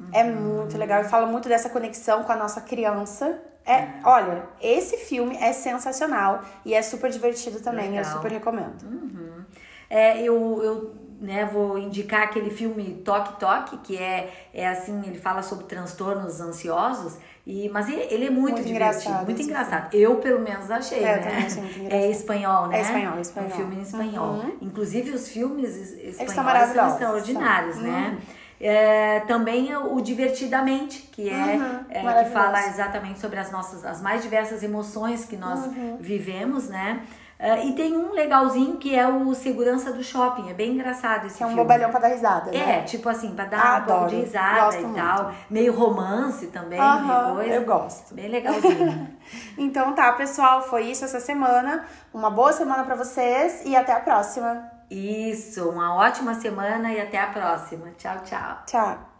uhum. 0.01 0.10
É 0.13 0.23
muito 0.23 0.77
legal 0.77 1.01
e 1.01 1.06
fala 1.06 1.27
muito 1.27 1.47
dessa 1.47 1.69
conexão 1.69 2.23
com 2.23 2.32
a 2.32 2.36
nossa 2.36 2.62
criança. 2.62 3.39
É, 3.65 3.73
é, 3.73 3.99
olha, 4.03 4.43
esse 4.62 4.97
filme 4.97 5.36
é 5.38 5.51
sensacional 5.53 6.41
e 6.65 6.73
é 6.73 6.82
super 6.82 7.12
divertido 7.12 7.60
também, 7.60 7.89
legal. 7.89 8.03
eu 8.03 8.17
super 8.17 8.32
recomendo. 8.32 8.82
Uhum. 8.84 9.43
É, 9.89 10.21
eu, 10.21 10.63
eu 10.63 10.95
né, 11.19 11.45
vou 11.45 11.77
indicar 11.77 12.23
aquele 12.23 12.49
filme 12.49 13.01
Toque 13.03 13.39
Toque, 13.39 13.77
que 13.80 13.97
é, 13.97 14.49
é 14.53 14.67
assim, 14.67 15.01
ele 15.06 15.17
fala 15.17 15.41
sobre 15.41 15.65
transtornos 15.65 16.39
ansiosos 16.39 17.17
e, 17.47 17.69
mas 17.69 17.88
ele, 17.88 18.25
é 18.25 18.29
muito, 18.29 18.55
muito 18.55 18.67
engraçado. 18.67 19.23
Muito 19.23 19.41
engraçado. 19.41 19.95
Eu, 19.95 20.17
pelo 20.17 20.41
menos, 20.41 20.69
achei, 20.69 21.01
é, 21.01 21.17
né? 21.17 21.47
É 21.89 22.12
espanhol, 22.12 22.67
né? 22.67 22.79
É 22.79 22.81
espanhol, 22.81 23.19
espanhol. 23.21 23.49
Um 23.49 23.53
filme 23.53 23.75
em 23.77 23.81
espanhol. 23.81 24.33
Uhum. 24.33 24.57
Inclusive, 24.62 25.12
os 25.12 25.29
filmes 25.29 25.73
espanhóis 25.93 26.33
são, 26.33 26.75
são 26.75 26.88
extraordinários, 26.89 27.75
são. 27.75 27.86
né? 27.86 28.17
Uhum. 28.19 28.36
É, 28.60 29.19
também 29.21 29.73
o 29.73 30.01
Divertidamente, 30.01 31.03
que 31.03 31.29
é, 31.29 31.55
uhum, 31.55 31.86
é 31.89 32.23
que 32.23 32.31
fala 32.31 32.67
exatamente 32.67 33.19
sobre 33.19 33.39
as 33.39 33.49
nossas 33.49 33.86
as 33.86 34.01
mais 34.01 34.21
diversas 34.21 34.62
emoções 34.62 35.23
que 35.23 35.38
nós 35.38 35.67
uhum. 35.67 35.97
vivemos, 36.01 36.67
né? 36.67 37.01
Uh, 37.39 37.67
e 37.67 37.73
tem 37.73 37.95
um 37.95 38.13
legalzinho 38.13 38.78
que 38.78 38.95
é 38.95 39.08
o 39.08 39.34
Segurança 39.36 39.93
do 39.93 40.04
Shopping. 40.04 40.50
É 40.50 40.54
bem 40.56 40.71
engraçado 40.71 41.28
esse 41.28 41.38
que 41.38 41.43
é 41.43 41.45
um 41.45 41.50
filme. 41.50 41.63
bobalhão 41.63 41.91
pra 41.91 42.00
dar 42.00 42.08
risada, 42.08 42.52
né? 42.52 42.80
É, 42.80 42.82
tipo 42.82 43.08
assim, 43.08 43.36
pra 43.36 43.45
dar 43.45 43.60
ah, 43.60 43.80
um 43.80 43.86
pouco 43.86 44.08
de 44.08 44.15
risada 44.15 44.65
gosto 44.65 44.80
e 44.80 44.86
muito. 44.86 44.95
tal. 44.95 45.32
Meio 45.50 45.73
romance 45.73 46.47
também, 46.47 46.82
uhum, 46.82 47.36
coisa. 47.36 47.54
Eu 47.54 47.65
gosto. 47.65 48.15
Bem 48.15 48.28
legalzinho. 48.28 49.15
então 49.56 49.93
tá, 49.93 50.12
pessoal, 50.13 50.63
foi 50.63 50.86
isso 50.86 51.06
essa 51.06 51.19
semana. 51.19 51.86
Uma 52.12 52.32
boa 52.32 52.52
semana 52.52 52.84
para 52.84 52.95
vocês 52.95 53.62
e 53.65 53.76
até 53.76 53.91
a 53.91 54.00
próxima. 54.00 54.71
Isso, 54.89 55.69
uma 55.69 55.95
ótima 55.95 56.34
semana 56.34 56.91
e 56.91 57.00
até 57.00 57.19
a 57.19 57.28
próxima. 57.28 57.91
Tchau, 57.97 58.17
tchau. 58.23 58.63
Tchau. 58.65 59.16